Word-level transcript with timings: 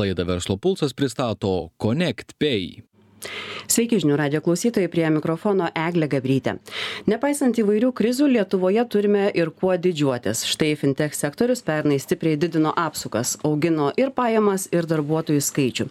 Laidą 0.00 0.24
Verslo 0.24 0.56
pulsas 0.56 0.92
pristato 0.96 1.70
Connect 1.76 2.32
Pay. 2.38 2.82
Sveiki 3.68 3.98
žinių 4.00 4.16
radio 4.16 4.40
klausytojai, 4.40 4.88
prie 4.88 5.04
mikrofono 5.12 5.66
Eglė 5.76 6.08
Gabrytė. 6.10 6.54
Nepaisant 7.10 7.60
įvairių 7.60 7.90
krizių, 7.92 8.30
Lietuvoje 8.32 8.86
turime 8.88 9.26
ir 9.36 9.52
kuo 9.52 9.74
didžiuotis. 9.76 10.46
Štai 10.48 10.72
fintech 10.80 11.12
sektorius 11.14 11.60
pernai 11.66 12.00
stipriai 12.00 12.40
didino 12.40 12.72
apsukas, 12.80 13.36
augino 13.44 13.92
ir 14.00 14.14
pajamas, 14.16 14.70
ir 14.72 14.88
darbuotojų 14.88 15.44
skaičių. 15.44 15.88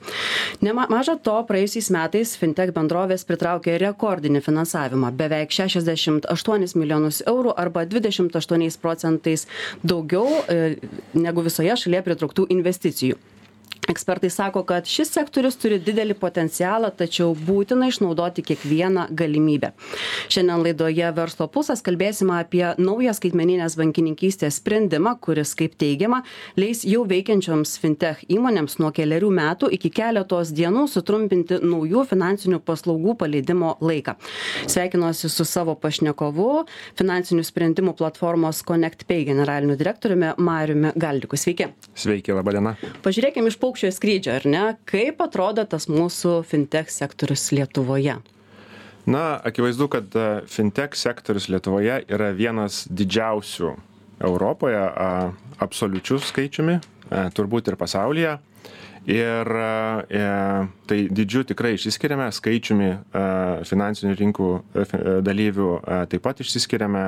Nemaža 0.65 1.19
to, 1.21 1.37
praėjusiais 1.47 1.93
metais 1.93 2.33
fintech 2.41 2.73
bendrovės 2.75 3.27
pritraukė 3.29 3.77
rekordinį 3.85 4.41
finansavimą- 4.49 5.13
beveik 5.21 5.53
68 5.53 6.75
milijonus 6.75 7.21
eurų 7.29 7.53
arba 7.55 7.85
28 7.85 8.81
procentais 8.81 9.45
daugiau 9.85 10.25
e, 10.49 10.79
negu 11.13 11.45
visoje 11.45 11.77
šalyje 11.77 12.07
pritrauktų 12.09 12.49
investicijų 12.49 13.21
ekspertai 13.89 14.29
sako 14.29 14.63
kad 14.63 14.87
šis 14.89 15.11
sektorius 15.15 15.57
turi 15.59 15.79
didelį 15.81 16.15
potencialą 16.19 16.91
tačiau 16.95 17.33
būtina 17.33 17.89
išnaudoti 17.89 18.43
kiekvieną 18.45 19.07
galimybę. 19.17 19.71
Šiandien 20.29 20.63
laidoje 20.63 21.09
verslo 21.17 21.47
pulsas 21.51 21.81
kalbėsim 21.85 22.31
apie 22.35 22.63
naują 22.77 23.13
skaitmeninės 23.17 23.77
bankininkystės 23.79 24.59
sprendimą 24.61 25.15
kuris 25.23 25.55
kaip 25.57 25.77
teigiama 25.81 26.21
leis 26.59 26.83
jau 26.87 27.03
veikiančioms 27.09 27.75
fintech 27.81 28.21
įmonėms 28.29 28.77
nuo 28.81 28.91
kelerių 28.95 29.31
metų 29.39 29.71
iki 29.77 29.91
keletos 29.99 30.53
dienų 30.55 30.85
sutrumpinti 30.91 31.59
naujų 31.63 32.05
finansinių 32.11 32.61
paslaugų 32.65 33.15
paleidimo 33.23 33.75
laiką. 33.81 34.15
Sveikinuosi 34.69 35.29
su 35.31 35.45
savo 35.47 35.75
pašnekovu 35.79 36.49
finansinių 36.99 37.45
sprendimų 37.47 37.95
platformos 37.99 38.61
connect 38.67 39.05
pay 39.09 39.25
generaliniu 39.27 39.77
direktoriumi 39.79 40.35
mariumi 40.37 40.93
galdiku. 40.99 41.39
Sveiki. 41.39 41.71
Sveiki 41.97 42.35
laba 42.35 42.53
diena. 42.55 42.75
Pažiūrėkim 43.05 43.47
iš 43.49 43.57
paukščio 43.61 43.78
paukščio 43.79 43.95
skrydžio 43.95 44.33
ar 44.35 44.45
ne? 44.45 44.63
Kaip 44.85 45.21
atrodo 45.23 45.63
tas 45.63 45.87
mūsų 45.87 46.43
fintech 46.43 46.89
sektorius 46.91 47.51
lietuvoje? 47.55 48.17
Na 49.07 49.39
akivaizdu 49.39 49.87
kad 49.87 50.15
e, 50.15 50.41
fintech 50.47 50.97
sektorius 50.99 51.47
lietuvoje 51.49 52.03
yra 52.11 52.31
vienas 52.35 52.87
didžiausių 52.91 53.71
europoje 54.27 54.81
absoliučiu 55.63 56.19
skaičiumi 56.19 56.75
e, 56.75 56.81
turbūt 57.31 57.71
ir 57.71 57.77
pasaulyje. 57.79 58.37
Ir 59.07 59.47
e, 59.47 60.19
tai 60.89 60.97
dydžiu 61.07 61.45
tikrai 61.47 61.77
išsiskiriame 61.77 62.27
skaičiumi 62.35 62.89
finansinių 63.65 64.17
rinkų 64.19 64.49
dalyvių 65.23 65.69
taip 66.11 66.25
pat 66.25 66.43
išsiskiriame 66.43 67.05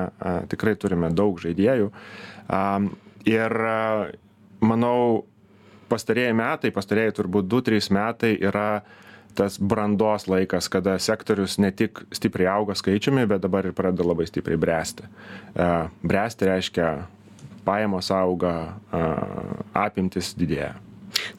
tikrai 0.48 0.72
turime 0.80 1.12
daug 1.12 1.36
žaidėjų. 1.42 1.92
Ir 3.28 3.54
manau 4.64 5.26
pastarieji 5.92 6.34
metai 6.36 6.72
pastarieji 6.74 7.16
turbūt 7.20 7.48
du 7.52 7.62
trys 7.64 7.90
metai 7.92 8.34
yra 8.40 8.82
tas 9.36 9.56
brandos 9.56 10.26
laikas 10.28 10.68
kada 10.72 10.98
sektorius 11.00 11.58
ne 11.60 11.70
tik 11.72 12.04
stipriai 12.12 12.52
auga 12.58 12.76
skaičiumi 12.76 13.26
bet 13.28 13.44
dabar 13.44 13.68
ir 13.68 13.76
pradeda 13.76 14.04
labai 14.08 14.26
stipriai 14.28 14.60
bręsti. 14.60 15.08
E, 15.56 15.68
bręsti 16.04 16.48
reiškia 16.50 16.88
pajamos 17.64 18.10
auga 18.12 18.54
apimtys 19.78 20.34
didėja 20.38 20.74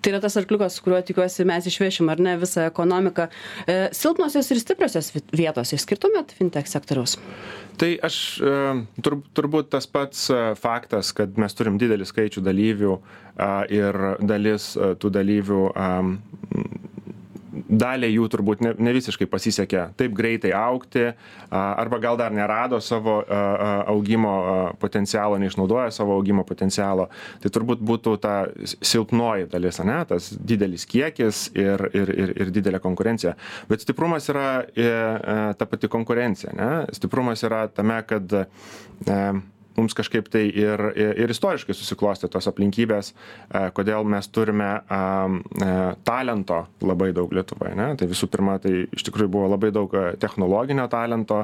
Tai 0.02 0.14
yra 0.14 0.22
tas 0.24 0.38
arkliukas, 0.40 0.80
kuriuo 0.84 1.02
tikiuosi 1.06 1.46
mes 1.48 1.68
išvešim, 1.70 2.10
ar 2.14 2.22
ne, 2.24 2.36
visą 2.42 2.68
ekonomiką. 2.70 3.28
E, 3.66 3.78
silpnosios 3.96 4.52
ir 4.54 4.62
stipriosios 4.62 5.12
vietos 5.34 5.74
išskirtumėt 5.78 6.36
fintech 6.38 6.70
sektoriaus? 6.70 7.18
Tai 7.82 7.90
aš 8.06 8.18
e, 8.38 8.56
tur, 9.06 9.20
turbūt 9.36 9.72
tas 9.74 9.90
pats 9.90 10.28
e, 10.34 10.42
faktas, 10.60 11.14
kad 11.18 11.40
mes 11.42 11.58
turim 11.58 11.80
didelį 11.82 12.08
skaičių 12.10 12.46
dalyvių 12.46 12.98
ir 13.74 13.98
dalis 14.22 14.68
tų 15.02 15.10
dalyvių 15.10 15.62
daliai 17.80 18.14
jų 18.14 18.30
turbūt 18.34 18.64
ne, 18.66 18.74
ne 18.78 18.94
visiškai 18.96 19.28
pasisekė 19.30 19.86
taip 20.00 20.16
greitai 20.18 20.54
aukti, 20.58 21.10
arba 21.54 22.00
gal 22.04 22.18
dar 22.20 22.34
nerado 22.34 22.80
savo 22.84 23.20
augimo 23.90 24.34
potencialo, 24.82 25.38
neišnaudoja 25.42 25.92
savo 25.94 26.18
augimo 26.18 26.46
potencialo. 26.48 27.10
Tai 27.44 27.52
turbūt 27.54 27.82
būtų 27.84 28.16
ta 28.24 28.36
silpnoji 28.64 29.50
dalis, 29.52 29.80
ne, 29.86 30.00
tas 30.10 30.30
didelis 30.34 30.86
kiekis 30.90 31.48
ir, 31.58 31.88
ir, 31.94 32.14
ir, 32.14 32.34
ir 32.44 32.54
didelė 32.54 32.82
konkurencija. 32.84 33.36
Bet 33.70 33.84
stiprumas 33.84 34.30
yra 34.32 34.48
e, 34.64 34.86
e, 34.86 35.38
ta 35.60 35.68
pati 35.70 35.90
konkurencija. 35.92 36.54
Ne? 36.58 36.70
Stiprumas 36.96 37.44
yra 37.46 37.66
tame, 37.72 38.00
kad 38.08 38.38
e, 38.40 38.46
mums 39.78 39.96
kažkaip 39.98 40.30
tai 40.32 40.46
ir, 40.50 40.82
ir 40.96 41.34
istoriškai 41.34 41.76
susiklostė 41.76 42.30
tos 42.32 42.48
aplinkybės, 42.52 43.14
e, 43.14 43.64
kodėl 43.76 44.06
mes 44.08 44.30
turime 44.34 44.70
e, 44.80 45.72
talento 46.06 46.64
labai 46.84 47.12
daug 47.16 47.34
Lietuvoje. 47.34 47.76
Ne? 47.80 47.94
Tai 48.00 48.10
visų 48.10 48.30
pirma, 48.34 48.60
tai 48.64 48.86
iš 48.86 49.08
tikrųjų 49.10 49.34
buvo 49.34 49.50
labai 49.54 49.74
daug 49.76 49.94
e, 49.98 50.12
technologinio 50.22 50.90
talento, 50.92 51.44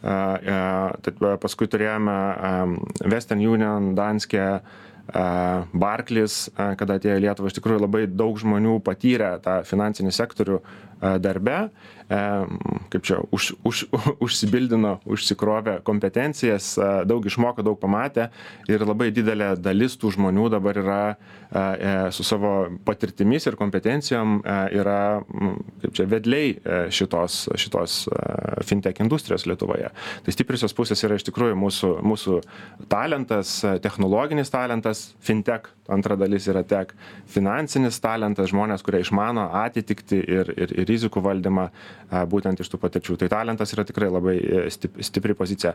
paskui 0.00 1.66
turėjome 1.68 2.12
Western 3.12 3.42
Union, 3.44 3.90
Danske, 3.92 4.46
Barclays, 5.12 6.46
kada 6.56 6.96
atėjo 6.96 7.18
į 7.18 7.24
Lietuvą, 7.26 7.50
iš 7.50 7.58
tikrųjų 7.58 7.82
labai 7.82 8.06
daug 8.08 8.38
žmonių 8.40 8.78
patyrė 8.86 9.34
tą 9.44 9.58
finansinį 9.68 10.14
sektorių 10.16 10.56
darbe 11.20 11.58
kaip 12.10 13.04
čia, 13.06 13.20
už, 13.30 13.52
už, 13.66 13.84
užsibildino, 14.24 14.96
užsikrovė 15.06 15.78
kompetencijas, 15.86 16.72
daug 17.06 17.26
išmoko, 17.26 17.62
daug 17.66 17.78
pamatė 17.80 18.28
ir 18.70 18.82
labai 18.86 19.10
didelė 19.14 19.52
dalis 19.60 19.94
tų 20.00 20.14
žmonių 20.16 20.48
dabar 20.50 20.80
yra 20.80 21.00
e, 21.10 22.10
su 22.14 22.26
savo 22.26 22.54
patirtimis 22.86 23.46
ir 23.46 23.58
kompetencijom 23.60 24.40
yra, 24.74 25.00
kaip 25.84 25.94
čia, 25.96 26.08
vedliai 26.10 26.54
e, 26.56 26.80
šitos, 26.94 27.44
šitos 27.60 28.00
fintech 28.66 29.02
industrijos 29.04 29.46
Lietuvoje. 29.46 29.92
Tai 30.24 30.34
stipriosios 30.34 30.74
pusės 30.76 31.02
yra 31.06 31.18
iš 31.18 31.26
tikrųjų 31.30 31.58
mūsų, 31.58 31.92
mūsų 32.06 32.40
talentas, 32.90 33.60
technologinis 33.84 34.50
talentas, 34.50 35.10
fintech, 35.24 35.70
antra 35.90 36.16
dalis 36.18 36.46
yra 36.50 36.62
tech, 36.66 36.94
finansinis 37.30 37.98
talentas, 38.02 38.50
žmonės, 38.52 38.84
kurie 38.86 39.02
išmano 39.04 39.48
atitikti 39.62 40.20
ir, 40.20 40.52
ir, 40.56 40.74
ir 40.82 40.88
rizikų 40.90 41.22
valdymą, 41.24 41.68
būtent 42.30 42.60
iš 42.60 42.70
tų 42.72 42.80
patirčių. 42.82 43.18
Tai 43.20 43.30
talentas 43.32 43.74
yra 43.74 43.84
tikrai 43.88 44.10
labai 44.10 44.36
e, 44.38 44.62
stipri 44.70 45.36
pozicija. 45.38 45.74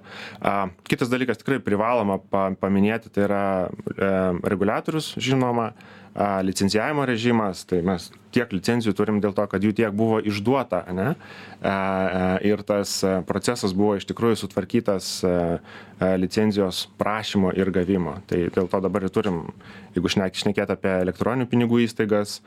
Kitas 0.88 1.12
dalykas 1.12 1.42
tikrai 1.42 1.62
privaloma 1.64 2.20
paminėti, 2.60 3.12
tai 3.14 3.28
yra 3.28 3.44
e, 3.66 4.10
reguliatorius, 4.44 5.14
žinoma, 5.22 5.72
licencijavimo 6.16 7.04
režimas, 7.06 7.66
tai 7.68 7.82
mes 7.84 8.08
tiek 8.32 8.52
licencijų 8.56 8.94
turim 8.96 9.18
dėl 9.24 9.34
to, 9.36 9.44
kad 9.52 9.64
jų 9.64 9.74
tiek 9.76 9.92
buvo 9.96 10.22
išduota, 10.24 10.86
ne? 10.96 11.10
Ir 12.48 12.64
tas 12.68 13.02
procesas 13.28 13.76
buvo 13.76 13.98
iš 14.00 14.08
tikrųjų 14.08 14.40
sutvarkytas 14.40 15.10
licencijos 16.00 16.86
prašymo 17.00 17.52
ir 17.60 17.72
gavimo. 17.76 18.16
Tai 18.32 18.46
dėl 18.48 18.72
to 18.72 18.82
dabar 18.88 19.04
ir 19.04 19.12
turim, 19.12 19.42
jeigu 19.96 20.12
šnekėt 20.16 20.72
apie 20.72 20.94
elektroninių 21.04 21.50
pinigų 21.52 21.84
įstaigas 21.84 22.40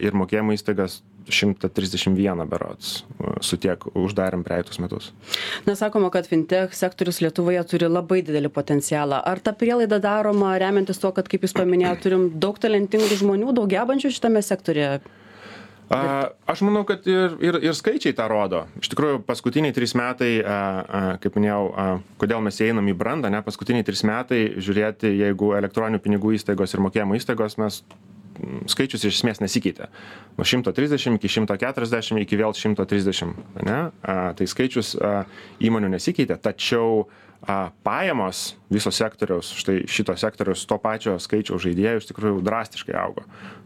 ir 0.00 0.16
mokėjimo 0.16 0.56
įstaigas, 0.56 1.02
131 1.28 2.46
berots 2.50 3.02
su 3.44 3.58
tiek 3.60 3.84
uždarėm 3.94 4.44
praeitus 4.46 4.80
metus. 4.82 5.10
Na, 5.66 5.76
sakoma, 5.78 6.10
kad 6.14 6.28
fintech 6.30 6.74
sektorius 6.76 7.22
Lietuvoje 7.24 7.62
turi 7.70 7.90
labai 7.90 8.22
didelį 8.26 8.50
potencialą. 8.52 9.22
Ar 9.22 9.42
ta 9.42 9.54
prielaida 9.56 10.00
daroma 10.02 10.54
remiantis 10.60 11.02
to, 11.02 11.12
kad, 11.14 11.30
kaip 11.30 11.46
Jūs 11.46 11.56
paminėjote, 11.58 12.02
turim 12.06 12.28
daug 12.42 12.60
talentingų 12.62 13.20
žmonių, 13.22 13.52
daug 13.56 13.70
gebančių 13.72 14.14
šitame 14.14 14.44
sektorėje? 14.44 15.02
A, 15.92 16.32
aš 16.48 16.62
manau, 16.64 16.86
kad 16.88 17.04
ir, 17.10 17.34
ir, 17.44 17.58
ir 17.60 17.74
skaičiai 17.76 18.14
tą 18.16 18.24
rodo. 18.30 18.62
Iš 18.80 18.88
tikrųjų, 18.94 19.18
paskutiniai 19.28 19.74
trys 19.76 19.92
metai, 19.98 20.30
a, 20.40 20.56
a, 20.56 21.02
kaip 21.20 21.36
minėjau, 21.36 21.64
a, 21.68 21.86
kodėl 22.22 22.40
mes 22.44 22.60
einam 22.64 22.88
į 22.88 22.94
brandą, 22.96 23.28
ne, 23.32 23.42
paskutiniai 23.44 23.84
trys 23.84 24.04
metai, 24.08 24.40
žiūrėti, 24.56 25.10
jeigu 25.20 25.52
elektroninių 25.58 26.00
pinigų 26.00 26.32
įstaigos 26.38 26.72
ir 26.72 26.84
mokėjimo 26.86 27.18
įstaigos, 27.18 27.58
mes 27.60 27.82
skaičius 28.70 29.06
iš 29.08 29.20
esmės 29.20 29.42
nesikeitė. 29.42 29.88
Nuo 30.38 30.46
130 30.48 31.18
iki 31.18 31.30
140 31.32 32.22
iki 32.24 32.38
vėl 32.40 32.54
130. 32.56 33.34
Ne? 33.66 33.78
A, 34.02 34.16
tai 34.38 34.48
skaičius 34.50 34.94
a, 34.96 35.24
įmonių 35.62 35.92
nesikeitė, 35.96 36.38
tačiau 36.42 37.04
a, 37.04 37.22
pajamos 37.82 38.56
viso 38.70 38.90
sektoriaus, 38.94 39.50
štai 39.58 39.82
šito 39.90 40.14
sektoriaus 40.16 40.62
to 40.68 40.78
pačio 40.78 41.16
skaičiaus 41.20 41.64
žaidėjų 41.64 42.00
iš 42.00 42.06
tikrųjų 42.12 42.42
drastiškai 42.46 42.94
augo. 42.96 43.24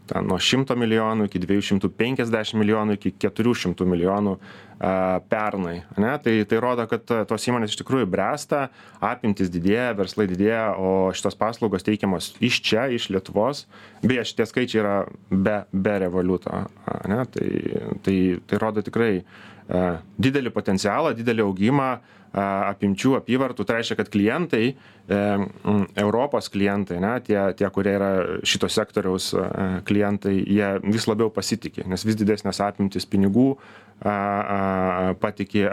Ten 0.09 0.25
nuo 0.25 0.39
100 0.41 0.75
milijonų 0.79 1.27
iki 1.27 1.41
250 1.43 2.57
milijonų 2.57 2.95
iki 2.97 3.11
400 3.21 3.85
milijonų 3.85 4.33
a, 4.37 5.19
pernai. 5.29 5.81
Ne? 5.99 6.15
Tai, 6.23 6.33
tai 6.49 6.61
rodo, 6.63 6.87
kad 6.89 7.05
tos 7.29 7.47
įmonės 7.49 7.75
iš 7.75 7.81
tikrųjų 7.83 8.09
bręsta, 8.09 8.67
apimtis 9.03 9.51
didėja, 9.53 9.91
verslai 9.99 10.25
didėja, 10.31 10.71
o 10.79 11.11
šitos 11.13 11.37
paslaugos 11.37 11.85
teikiamos 11.85 12.33
iš 12.41 12.61
čia, 12.65 12.87
iš 12.95 13.11
Lietuvos. 13.13 13.65
Beje, 14.01 14.25
šitie 14.31 14.49
skaičiai 14.49 14.81
yra 14.81 14.95
be, 15.29 15.59
be 15.71 15.99
revoliuto. 16.07 16.63
Ne? 17.11 17.21
Tai, 17.35 17.51
tai, 18.07 18.17
tai 18.47 18.63
rodo 18.63 18.83
tikrai 18.85 19.13
didelį 19.67 20.51
potencialą, 20.55 21.11
didelį 21.17 21.43
augimą 21.43 21.89
apimčių, 22.33 23.15
apyvartų. 23.21 23.65
Tai 23.67 23.79
reiškia, 23.79 23.97
kad 23.99 24.11
klientai, 24.13 24.63
e, 24.73 25.19
Europos 26.03 26.49
klientai, 26.53 26.99
ne, 27.03 27.15
tie, 27.25 27.39
tie, 27.57 27.69
kurie 27.73 27.95
yra 27.97 28.11
šito 28.47 28.69
sektoriaus 28.71 29.33
klientai, 29.87 30.35
jie 30.43 30.71
vis 30.85 31.07
labiau 31.09 31.31
pasitikė, 31.33 31.87
nes 31.87 32.05
vis 32.07 32.17
didesnės 32.19 32.61
apimtis 32.63 33.07
pinigų 33.09 33.53
patikė, 35.17 35.63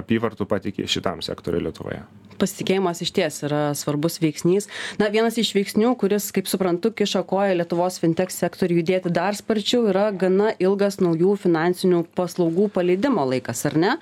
apyvartų 0.00 0.46
patikė 0.48 0.86
šitam 0.88 1.20
sektoriui 1.20 1.66
Lietuvoje. 1.66 2.04
Pasitikėjimas 2.36 3.00
išties 3.00 3.38
yra 3.46 3.60
svarbus 3.76 4.18
veiksnys. 4.20 4.68
Na 5.00 5.08
vienas 5.12 5.38
iš 5.40 5.54
veiksnių 5.56 5.94
kuris 6.00 6.28
kaip 6.36 6.48
suprantu 6.50 6.90
kiša 6.92 7.22
koją 7.28 7.54
lietuvos 7.56 7.96
fintech 8.02 8.32
sektoriui 8.32 8.82
judėti 8.82 9.12
dar 9.12 9.36
sparčiau 9.36 9.86
yra 9.88 10.10
gana 10.12 10.52
ilgas 10.60 11.00
naujų 11.00 11.32
finansinių 11.46 12.02
paslaugų 12.16 12.68
paleidimo 12.74 13.24
laikas 13.28 13.64
ar 13.70 13.78
ne? 13.80 13.94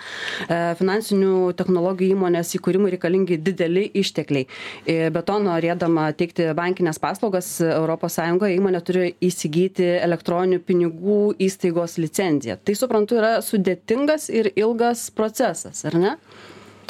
E, 0.49 0.59
finansinių 0.81 1.55
technologijų 1.55 1.94
įmonės 2.03 2.55
įkūrimui 2.59 2.93
reikalingi 2.97 3.39
dideli 3.45 3.85
ištekliai. 4.01 4.49
E, 4.87 4.97
be 5.15 5.23
to 5.27 5.39
norėdama 5.43 6.09
teikti 6.19 6.51
bankines 6.57 7.01
paslaugas 7.03 7.51
sąjungoje 7.61 8.59
įmonė 8.59 8.83
turi 8.85 9.07
įsigyti 9.25 9.87
elektroninių 10.01 10.61
pinigų 10.67 11.21
įstaigos 11.43 11.99
licenciją. 12.03 12.59
Tai 12.65 12.75
suprantu 12.79 13.21
yra 13.21 13.37
sudėtingas 13.45 14.31
ir 14.33 14.51
ilgas 14.57 15.11
procesas 15.15 15.85
ar 15.85 15.99
ne? 15.99 16.17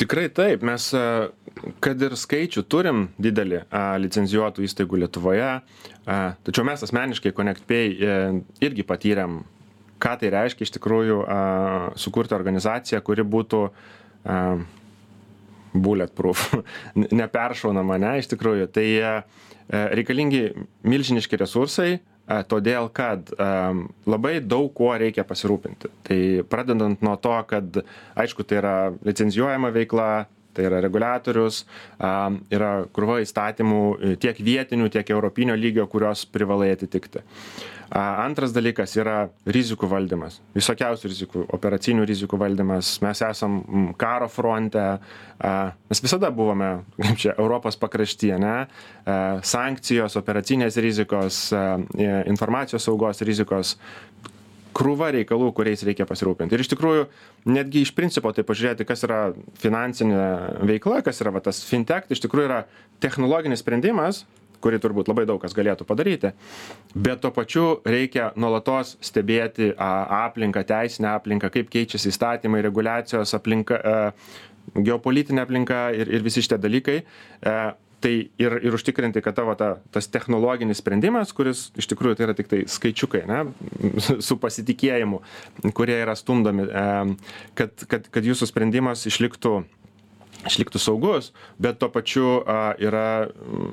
Tikrai 0.01 0.27
taip, 0.35 0.65
mes 0.67 0.89
kad 1.85 2.03
ir 2.03 2.15
skaičių 2.19 2.65
turim 2.71 3.09
didelį 3.23 3.63
licencijuotų 4.03 4.65
įstaigų 4.67 5.05
Lietuvoje, 5.05 5.51
tačiau 6.05 6.67
mes 6.67 6.83
asmeniškai 6.87 7.35
ConnectPay 7.37 7.93
e, 7.95 8.17
irgi 8.67 8.87
patyrėm, 8.87 9.43
ką 10.03 10.17
tai 10.21 10.33
reiškia 10.35 10.67
iš 10.67 10.75
tikrųjų 10.77 11.21
sukurti 12.01 12.37
organizaciją, 12.37 13.01
kuri 13.07 13.25
būtų 13.25 13.61
bulletproof, 15.75 16.55
neperšaunama, 17.21 17.99
ne, 18.03 18.17
iš 18.23 18.31
tikrųjų. 18.33 18.71
Tai 18.75 18.89
e, 18.89 19.13
reikalingi 20.01 20.49
milžiniški 20.87 21.41
resursai, 21.41 21.93
todėl 22.49 22.87
kad 22.97 23.29
labai 24.09 24.39
daug 24.41 24.71
kuo 24.73 24.95
reikia 24.97 25.27
pasirūpinti. 25.29 25.91
Tai 26.09 26.19
pradedant 26.49 27.03
nuo 27.05 27.19
to, 27.21 27.35
kad 27.51 27.83
aišku, 28.17 28.47
tai 28.49 28.63
yra 28.63 28.77
licenzijuojama 29.05 29.69
veikla, 29.75 30.07
tai 30.55 30.69
yra 30.71 30.81
reguliatorius, 30.85 31.65
yra 32.55 32.73
krūva 32.95 33.21
įstatymų 33.25 33.85
tiek 34.23 34.41
vietinių, 34.47 34.91
tiek 34.95 35.15
europinio 35.15 35.57
lygio, 35.59 35.87
kurios 35.91 36.25
privalai 36.31 36.73
atitikti. 36.75 37.25
Antras 37.95 38.51
dalykas 38.51 38.95
yra 38.97 39.29
rizikų 39.47 39.87
valdymas. 39.87 40.41
Visokiausių 40.57 41.11
rizikų, 41.11 41.43
operacinių 41.55 42.07
rizikų 42.09 42.39
valdymas. 42.41 42.95
Mes 43.05 43.21
esam 43.23 43.61
karo 44.01 44.27
fronte, 44.33 44.83
mes 45.39 46.03
visada 46.03 46.33
buvome, 46.35 46.71
kaip 46.97 47.21
čia, 47.21 47.35
Europos 47.37 47.79
pakraštyje, 47.79 48.41
ne? 48.43 48.57
Sankcijos, 49.47 50.17
operacinės 50.19 50.81
rizikos, 50.83 51.45
informacijos 52.25 52.89
saugos 52.89 53.23
rizikos 53.23 53.77
krūva 54.77 55.11
reikalų, 55.15 55.51
kuriais 55.57 55.85
reikia 55.87 56.07
pasirūpinti. 56.09 56.55
Ir 56.57 56.65
iš 56.65 56.71
tikrųjų, 56.75 57.09
netgi 57.51 57.85
iš 57.85 57.95
principo 57.97 58.33
tai 58.35 58.45
pažiūrėti, 58.47 58.87
kas 58.89 59.05
yra 59.07 59.21
finansinė 59.63 60.25
veikla, 60.69 61.03
kas 61.07 61.23
yra 61.25 61.35
va, 61.35 61.43
tas 61.45 61.63
fintech, 61.69 62.09
tai 62.09 62.19
iš 62.19 62.25
tikrųjų 62.25 62.49
yra 62.51 62.65
technologinis 63.05 63.63
sprendimas, 63.65 64.25
kurį 64.65 64.81
turbūt 64.81 65.11
labai 65.13 65.27
daug 65.29 65.43
kas 65.43 65.55
galėtų 65.57 65.87
padaryti. 65.89 66.33
Bet 66.95 67.21
tuo 67.25 67.31
pačiu 67.37 67.67
reikia 67.85 68.31
nuolatos 68.41 68.95
stebėti 69.05 69.75
aplinką, 69.77 70.65
teisinę 70.69 71.13
aplinką, 71.15 71.53
kaip 71.53 71.71
keičiasi 71.73 72.11
įstatymai, 72.13 72.65
reguliacijos 72.65 73.37
aplinka, 73.37 73.81
geopolitinė 74.75 75.45
aplinka 75.45 75.87
ir, 75.97 76.09
ir 76.17 76.25
visi 76.25 76.45
šitie 76.45 76.57
dalykai 76.63 77.03
tai 78.05 78.13
ir, 78.41 78.57
ir 78.61 78.77
užtikrinti, 78.77 79.23
kad 79.25 79.37
tavo 79.39 79.55
ta, 79.59 79.75
tas 79.95 80.11
technologinis 80.13 80.83
sprendimas, 80.83 81.33
kuris 81.37 81.71
iš 81.81 81.89
tikrųjų 81.93 82.19
tai 82.19 82.27
yra 82.29 82.37
tik 82.37 82.51
tai 82.51 82.61
skaičiukai, 82.69 83.25
ne, 83.31 83.41
su 84.27 84.37
pasitikėjimu, 84.41 85.23
kurie 85.77 85.97
yra 86.03 86.17
stumdomi, 86.19 86.69
kad, 87.59 87.87
kad, 87.89 88.11
kad 88.13 88.29
jūsų 88.29 88.51
sprendimas 88.51 89.07
išliktų 89.09 89.63
išliktų 90.49 90.81
saugus, 90.83 91.31
bet 91.63 91.79
tuo 91.81 91.91
pačiu 91.93 92.27
a, 92.41 92.75
yra 92.81 93.27
m, 93.29 93.71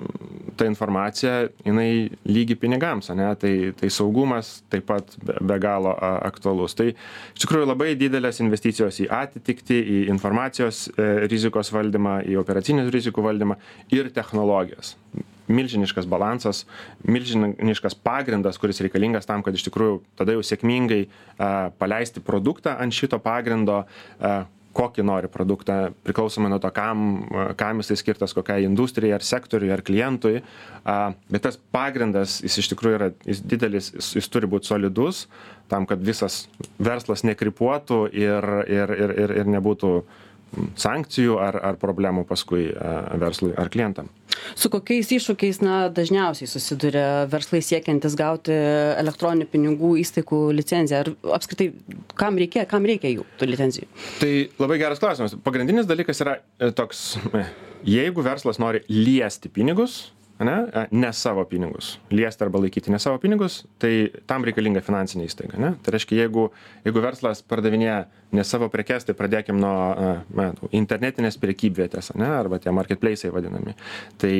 ta 0.60 0.68
informacija, 0.70 1.50
jinai 1.66 2.12
lygi 2.28 2.58
pinigams, 2.60 3.12
ne? 3.18 3.30
tai, 3.42 3.54
tai 3.78 3.92
saugumas 3.94 4.60
taip 4.72 4.88
pat 4.92 5.16
be, 5.24 5.38
be 5.52 5.60
galo 5.64 5.96
a, 5.96 6.14
aktualus. 6.30 6.76
Tai 6.78 6.92
iš 6.94 7.46
tikrųjų 7.46 7.72
labai 7.72 7.94
didelės 8.00 8.42
investicijos 8.44 9.02
į 9.04 9.10
atitikti, 9.22 9.78
į 9.82 10.00
informacijos 10.14 10.88
e, 10.94 11.12
rizikos 11.32 11.74
valdymą, 11.74 12.22
į 12.30 12.40
operacinių 12.42 12.88
rizikų 12.94 13.28
valdymą 13.28 13.60
ir 13.94 14.12
technologijas 14.16 14.96
milžiniškas 15.52 16.06
balansas, 16.08 16.64
milžiniškas 17.04 17.96
pagrindas, 18.00 18.60
kuris 18.62 18.82
reikalingas 18.84 19.28
tam, 19.28 19.44
kad 19.44 19.56
iš 19.58 19.66
tikrųjų 19.68 20.00
tada 20.20 20.36
jau 20.38 20.46
sėkmingai 20.46 21.02
a, 21.04 21.70
paleisti 21.82 22.24
produktą 22.24 22.78
ant 22.80 22.96
šito 22.96 23.20
pagrindo, 23.20 23.82
a, 23.84 24.36
kokį 24.74 25.06
nori 25.08 25.30
produktą 25.32 25.78
priklausomai 26.06 26.52
nuo 26.52 26.60
to 26.64 26.72
kam 26.76 27.26
kam 27.60 27.82
jisai 27.82 27.98
skirtas 28.00 28.36
kokiai 28.38 28.66
industrijai 28.68 29.18
ar 29.18 29.26
sektoriui 29.26 29.72
ar 29.74 29.84
klientui 29.86 30.42
a 30.86 30.98
bet 31.32 31.46
tas 31.48 31.60
pagrindas 31.76 32.40
jis 32.46 32.62
iš 32.64 32.72
tikrųjų 32.74 33.00
yra 33.00 33.12
jis 33.28 33.44
didelis 33.44 33.92
jis 33.96 34.14
jis 34.20 34.32
turi 34.32 34.50
būt 34.52 34.70
solidus 34.70 35.26
tam 35.72 35.88
kad 35.90 36.04
visas 36.04 36.46
verslas 36.80 37.26
nekrypuotų 37.28 38.04
ir 38.14 38.52
ir 38.68 38.96
ir 38.98 39.16
ir 39.26 39.36
ir 39.42 39.56
nebūtų 39.58 39.94
sankcijų 40.76 41.38
ar, 41.40 41.58
ar 41.64 41.78
problemų 41.80 42.26
paskui 42.28 42.66
verslui 43.20 43.54
ar 43.58 43.72
klientam. 43.72 44.10
Su 44.56 44.70
kokiais 44.74 45.10
iššūkiais 45.16 45.62
na, 45.64 45.78
dažniausiai 45.94 46.50
susiduria 46.50 47.26
verslai 47.32 47.62
siekiantis 47.66 48.16
gauti 48.20 48.56
elektroninių 49.02 49.48
pinigų 49.52 49.96
įstaigų 50.04 50.42
licenciją? 50.58 51.04
Ar 51.04 51.36
apskritai, 51.40 51.72
kam 52.20 52.40
reikia, 52.42 52.66
kam 52.70 52.88
reikia 52.88 53.14
jų 53.14 53.28
tų 53.40 53.52
licencijų? 53.52 53.90
Tai 54.22 54.32
labai 54.62 54.80
geras 54.82 55.02
klausimas. 55.04 55.38
Pagrindinis 55.46 55.90
dalykas 55.90 56.24
yra 56.26 56.40
e, 56.40 56.72
toks, 56.76 57.06
e, 57.36 57.46
jeigu 57.98 58.26
verslas 58.26 58.62
nori 58.62 58.84
liesti 58.92 59.52
pinigus, 59.54 60.04
ane 60.42 60.88
ne 60.92 61.12
savo 61.14 61.44
pinigus. 61.50 61.94
Liesti 62.12 62.46
arba 62.46 62.62
laikyti 62.64 62.92
ne 62.94 63.00
savo 63.00 63.20
pinigus 63.22 63.62
tai 63.82 64.10
tam 64.30 64.46
reikalinga 64.48 64.84
finansinė 64.86 65.28
įstaiga 65.30 65.60
ane. 65.60 65.74
Tai 65.84 65.94
reiškia 65.96 66.24
jeigu 66.24 66.48
jeigu 66.86 67.04
verslas 67.04 67.44
pardavinėja 67.46 68.04
ne 68.36 68.46
savo 68.48 68.70
prekes 68.72 69.08
tai 69.08 69.16
pradėkim 69.18 69.60
nuo 69.62 69.76
na 70.38 70.50
internetinės 70.72 71.40
prekybvietės 71.42 72.14
ane 72.16 72.30
arba 72.40 72.60
tie 72.62 72.74
marketpleisai 72.76 73.32
vadinami. 73.34 73.76
Tai 74.22 74.34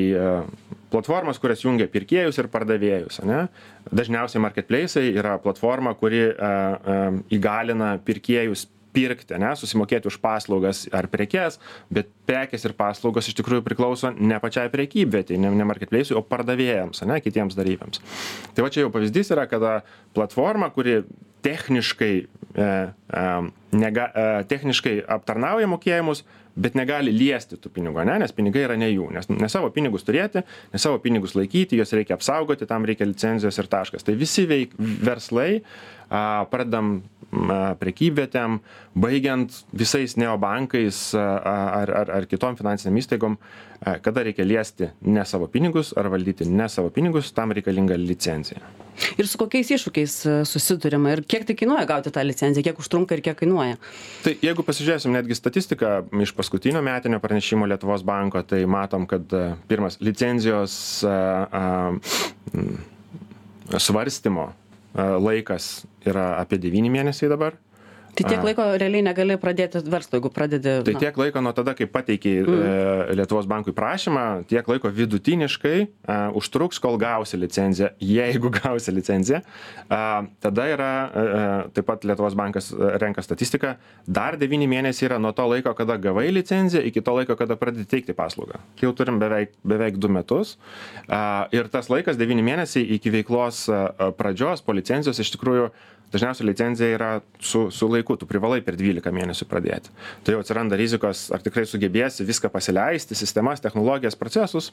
platformos 0.92 1.40
kurios 1.42 1.64
jungia 1.66 1.88
pirkėjus 1.92 2.42
ir 2.42 2.52
pardavėjus 2.52 3.22
ane 3.26 3.46
dažniausiai 3.92 4.44
marketpleisai 4.44 5.08
yra 5.14 5.38
platforma 5.44 5.96
kuri 6.00 6.28
įgalina 7.38 7.96
pirkėjus 8.06 8.68
pirkti 8.94 9.36
ane 9.38 9.54
susimokėti 9.58 10.10
už 10.12 10.20
paslaugas 10.24 10.84
ar 10.96 11.08
prekes 11.12 11.60
bet 11.94 12.12
prekės 12.30 12.68
ir 12.68 12.76
paslaugos 12.78 13.30
iš 13.32 13.38
tikrųjų 13.40 13.66
priklauso 13.66 14.14
ne 14.18 14.40
pačiai 14.44 14.72
prekybvietei 14.74 15.40
ne 15.42 15.52
ne 15.56 15.68
marketpleisui 15.68 16.18
o 16.18 16.24
pardavėjams 16.26 17.04
ane 17.06 17.20
kitiems 17.24 17.58
dalyviams. 17.58 18.04
Tai 18.56 18.66
va 18.66 18.72
čia 18.74 18.86
jau 18.86 18.94
pavyzdys 18.94 19.34
yra 19.36 19.48
kada 19.52 19.82
platforma 20.16 20.72
kuri 20.74 21.02
techniškai 21.42 22.14
e, 22.22 22.64
e, 22.64 23.26
nega 23.72 24.08
e, 24.14 24.28
techniškai 24.52 25.00
aptarnauja 25.18 25.70
mokėjimus 25.72 26.26
bet 26.56 26.76
negali 26.76 27.14
liesti 27.16 27.60
tų 27.62 27.72
pinigų 27.76 28.02
ane 28.04 28.20
nes 28.24 28.36
pinigai 28.36 28.66
yra 28.68 28.78
ne 28.80 28.90
jų 28.92 29.10
nes 29.16 29.30
ne 29.32 29.50
savo 29.52 29.72
pinigus 29.74 30.06
turėti 30.08 30.44
ne 30.44 30.82
savo 30.82 31.00
pinigus 31.04 31.36
laikyti 31.38 31.80
juos 31.80 31.94
reikia 31.96 32.18
apsaugoti 32.18 32.68
tam 32.70 32.86
reikia 32.88 33.08
licencijos 33.08 33.58
ir 33.62 33.72
taškas. 33.72 34.06
Tai 34.08 34.16
visi 34.20 34.46
veik 34.50 34.76
verslai 34.78 35.62
a 36.12 36.46
pradedam 36.52 37.00
a 37.32 37.60
prekybvietėm 37.80 38.60
baigiant 39.00 39.62
visais 39.72 40.18
neobankais 40.20 41.00
ar 41.16 41.92
ar 42.02 42.12
ar 42.18 42.28
kitom 42.28 42.58
finansinėm 42.60 43.00
įstaigom 43.00 43.38
kada 44.04 44.26
reikia 44.28 44.46
liesti 44.46 44.92
ne 45.08 45.24
savo 45.26 45.48
pinigus 45.48 45.94
ar 45.98 46.12
valdyti 46.12 46.50
ne 46.50 46.68
savo 46.70 46.92
pinigus 46.92 47.32
tam 47.32 47.56
reikalinga 47.56 47.96
licencija 47.96 48.60
ir 49.18 49.30
su 49.30 49.40
kokiais 49.42 49.72
iššūkiais 49.76 50.16
susiduriama? 50.50 51.16
Ir 51.16 51.24
kiek 51.28 51.46
tai 51.48 51.56
kainuoja 51.60 51.88
gauti 51.90 52.14
tą 52.14 52.24
licenciją? 52.26 52.66
Kiek 52.70 52.82
užtrunka 52.84 53.18
ir 53.18 53.24
kiek 53.26 53.40
kainuoja? 53.42 53.80
Tai 54.26 54.36
jeigu 54.44 54.66
pasižiūrėsim 54.68 55.16
netgi 55.16 55.38
statistiką 55.38 55.94
iš 56.26 56.34
paskutinio 56.38 56.84
metinio 56.86 57.22
pranešimo 57.24 57.70
lietuvos 57.70 58.06
banko 58.08 58.44
tai 58.48 58.64
matom 58.70 59.08
kad 59.10 59.34
pirmas 59.70 60.00
licenzijos 60.04 60.76
svarstymo 63.78 64.52
laikas 64.98 65.72
yra 66.06 66.34
apie 66.42 66.60
devyni 66.60 66.92
mėnesiai 66.92 67.30
dabar 67.32 67.56
Tai 68.16 68.26
tiek 68.28 68.44
laiko 68.44 68.66
realiai 68.76 69.04
negali 69.06 69.36
pradėti 69.40 69.82
verslo, 69.88 70.18
jeigu 70.18 70.32
pradedi. 70.34 70.74
Tai 70.86 70.96
na, 70.96 71.02
tiek 71.02 71.18
laiko 71.20 71.42
nuo 71.44 71.54
tada, 71.56 71.74
kai 71.78 71.88
pateikiai 71.90 72.42
mm. 72.44 72.58
e, 72.68 73.16
Lietuvos 73.20 73.48
bankui 73.50 73.74
prašymą, 73.76 74.26
tiek 74.50 74.68
laiko 74.68 74.92
vidutiniškai 74.92 75.78
e, 75.80 76.18
užtruks, 76.38 76.82
kol 76.84 77.00
gausi 77.02 77.40
licenciją. 77.40 77.92
Jeigu 78.04 78.52
gausi 78.60 78.94
licenciją, 78.94 79.42
e, 79.42 80.02
tada 80.44 80.68
yra, 80.74 80.92
e, 80.92 81.46
taip 81.78 81.88
pat 81.88 82.04
Lietuvos 82.08 82.36
bankas 82.38 82.72
renka 83.02 83.24
statistiką, 83.26 83.78
dar 84.08 84.40
9 84.42 84.68
mėnesiai 84.72 85.08
yra 85.10 85.22
nuo 85.22 85.32
to 85.38 85.48
laiko, 85.48 85.74
kada 85.78 85.96
gavai 86.02 86.28
licenciją, 86.36 86.84
iki 86.92 87.04
to 87.06 87.16
laiko, 87.16 87.40
kada 87.40 87.58
pradedi 87.60 87.88
teikti 87.96 88.18
paslaugą. 88.18 88.60
Jau 88.82 88.92
turim 88.98 89.22
beveik, 89.22 89.56
beveik 89.64 90.02
2 90.02 90.12
metus. 90.20 90.58
E, 91.08 91.24
ir 91.56 91.72
tas 91.72 91.88
laikas 91.94 92.20
9 92.20 92.44
mėnesiai 92.44 92.86
iki 92.98 93.16
veiklos 93.16 93.64
e, 93.72 93.82
pradžios 94.20 94.66
po 94.66 94.76
licencijos 94.76 95.24
iš 95.24 95.36
tikrųjų 95.38 95.72
dažniausiai 96.12 96.48
licencija 96.48 96.90
yra 96.96 97.10
su, 97.40 97.70
su 97.72 97.88
laiku, 97.90 98.18
tu 98.20 98.28
privalai 98.30 98.62
per 98.66 98.76
12 98.80 99.14
mėnesių 99.16 99.48
pradėti. 99.50 99.94
Tai 100.26 100.36
jau 100.36 100.42
atsiranda 100.44 100.80
rizikos, 100.80 101.24
ar 101.34 101.44
tikrai 101.44 101.64
sugebėsi 101.70 102.26
viską 102.28 102.52
pasileisti, 102.54 103.18
sistemas, 103.18 103.64
technologijas, 103.64 104.18
procesus, 104.20 104.72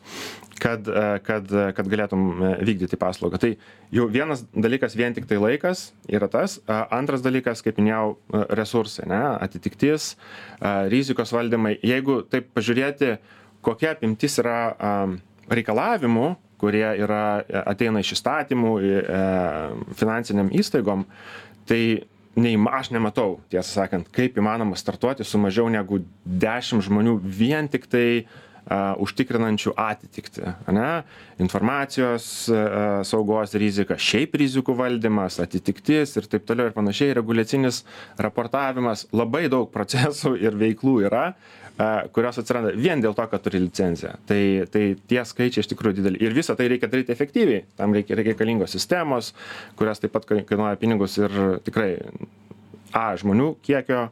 kad, 0.62 0.88
e, 0.88 1.06
kad, 1.26 1.54
kad 1.76 1.90
galėtum 1.90 2.26
e, 2.32 2.52
vykdyti 2.68 2.98
paslaugą. 3.00 3.40
Tai 3.42 3.52
jau 3.94 4.08
vienas 4.12 4.44
dalykas 4.54 4.98
vien 4.98 5.16
tik 5.16 5.28
tai 5.30 5.40
laikas 5.42 5.88
yra 6.10 6.30
tas, 6.32 6.58
antras 6.66 7.22
dalykas, 7.24 7.62
kaip 7.66 7.78
minėjau, 7.80 8.16
e, 8.16 8.42
resursai, 8.58 9.06
ne, 9.10 9.22
atitiktis, 9.38 10.12
rizikos 10.90 11.32
valdymai. 11.34 11.76
Jeigu 11.86 12.20
taip 12.30 12.50
pažiūrėti, 12.56 13.16
kokia 13.64 13.94
apimtis 13.94 14.38
yra 14.42 14.58
reikalavimų, 15.50 16.32
kurie 16.58 16.86
yra, 16.98 17.40
ateina 17.64 18.02
iš 18.02 18.16
įstatymų 18.18 18.72
e, 18.82 19.02
finansiniam 19.98 20.50
įstaigom, 20.58 21.04
tai 21.68 21.82
neįma, 22.38 22.72
aš 22.78 22.92
nematau, 22.94 23.38
tiesą 23.52 23.82
sakant, 23.82 24.10
kaip 24.14 24.38
įmanoma 24.38 24.78
startuoti 24.78 25.26
su 25.26 25.40
mažiau 25.40 25.70
negu 25.72 26.02
10 26.26 26.84
žmonių 26.86 27.16
vien 27.22 27.68
tik 27.70 27.88
tai 27.90 28.06
uh, 28.22 28.94
užtikrinančių 29.02 29.74
atitikti, 29.78 30.44
ne? 30.74 30.88
informacijos 31.42 32.28
uh, 32.52 33.00
saugos 33.08 33.54
rizika, 33.58 33.98
šiaip 33.98 34.36
rizikų 34.42 34.76
valdymas, 34.78 35.40
atitiktis 35.42 36.16
ir 36.18 36.28
taip 36.30 36.46
toliau 36.48 36.70
ir 36.70 36.76
panašiai, 36.76 37.16
reguliacinis 37.18 37.84
raportavimas, 38.20 39.06
labai 39.12 39.46
daug 39.52 39.70
procesų 39.74 40.36
ir 40.42 40.58
veiklų 40.58 40.98
yra, 41.08 41.32
kurios 42.12 42.40
atsiranda 42.40 42.72
vien 42.74 43.02
dėl 43.02 43.14
to, 43.14 43.24
kad 43.30 43.42
turi 43.44 43.60
licenciją. 43.62 44.16
Tai, 44.26 44.40
tai 44.72 44.84
tie 45.10 45.20
skaičiai 45.26 45.62
iš 45.62 45.70
tikrųjų 45.70 46.00
dideli. 46.00 46.20
Ir 46.24 46.34
visą 46.34 46.56
tai 46.58 46.66
reikia 46.72 46.90
daryti 46.90 47.14
efektyviai. 47.14 47.64
Tam 47.78 47.94
reikia 47.94 48.18
reikalingos 48.18 48.74
sistemos, 48.74 49.30
kurios 49.78 50.02
taip 50.02 50.14
pat 50.16 50.26
kainuoja 50.26 50.74
pinigus 50.80 51.18
ir 51.20 51.38
tikrai 51.66 51.92
A 52.96 53.12
žmonių 53.20 53.50
kiekio, 53.60 54.06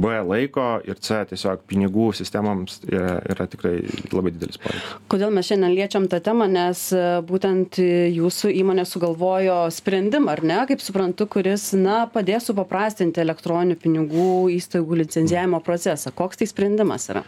B 0.00 0.18
laiko 0.26 0.66
ir 0.86 0.98
C 1.02 1.20
tiesiog 1.30 1.64
pinigų 1.70 2.10
sistemoms 2.16 2.80
yra, 2.88 3.18
yra 3.34 3.46
tikrai 3.50 3.76
labai 4.12 4.32
didelis 4.34 4.60
poreikis. 4.62 4.96
Kodėl 5.12 5.34
mes 5.34 5.48
šiandien 5.50 5.74
liečiam 5.76 6.08
tą 6.10 6.20
temą, 6.24 6.48
nes 6.50 6.86
e, 6.96 7.04
būtent 7.26 7.78
jūsų 8.14 8.52
įmonė 8.62 8.86
sugalvojo 8.88 9.60
sprendimą, 9.74 10.34
ar 10.34 10.44
ne, 10.46 10.58
kaip 10.70 10.82
suprantu, 10.84 11.28
kuris, 11.36 11.70
na, 11.78 12.04
padės 12.10 12.50
supaprastinti 12.50 13.22
elektroninių 13.24 13.78
pinigų 13.80 14.28
įstaigų 14.56 15.00
licenzijavimo 15.04 15.62
procesą. 15.64 16.14
Koks 16.16 16.42
tai 16.42 16.50
sprendimas 16.50 17.08
yra? 17.12 17.24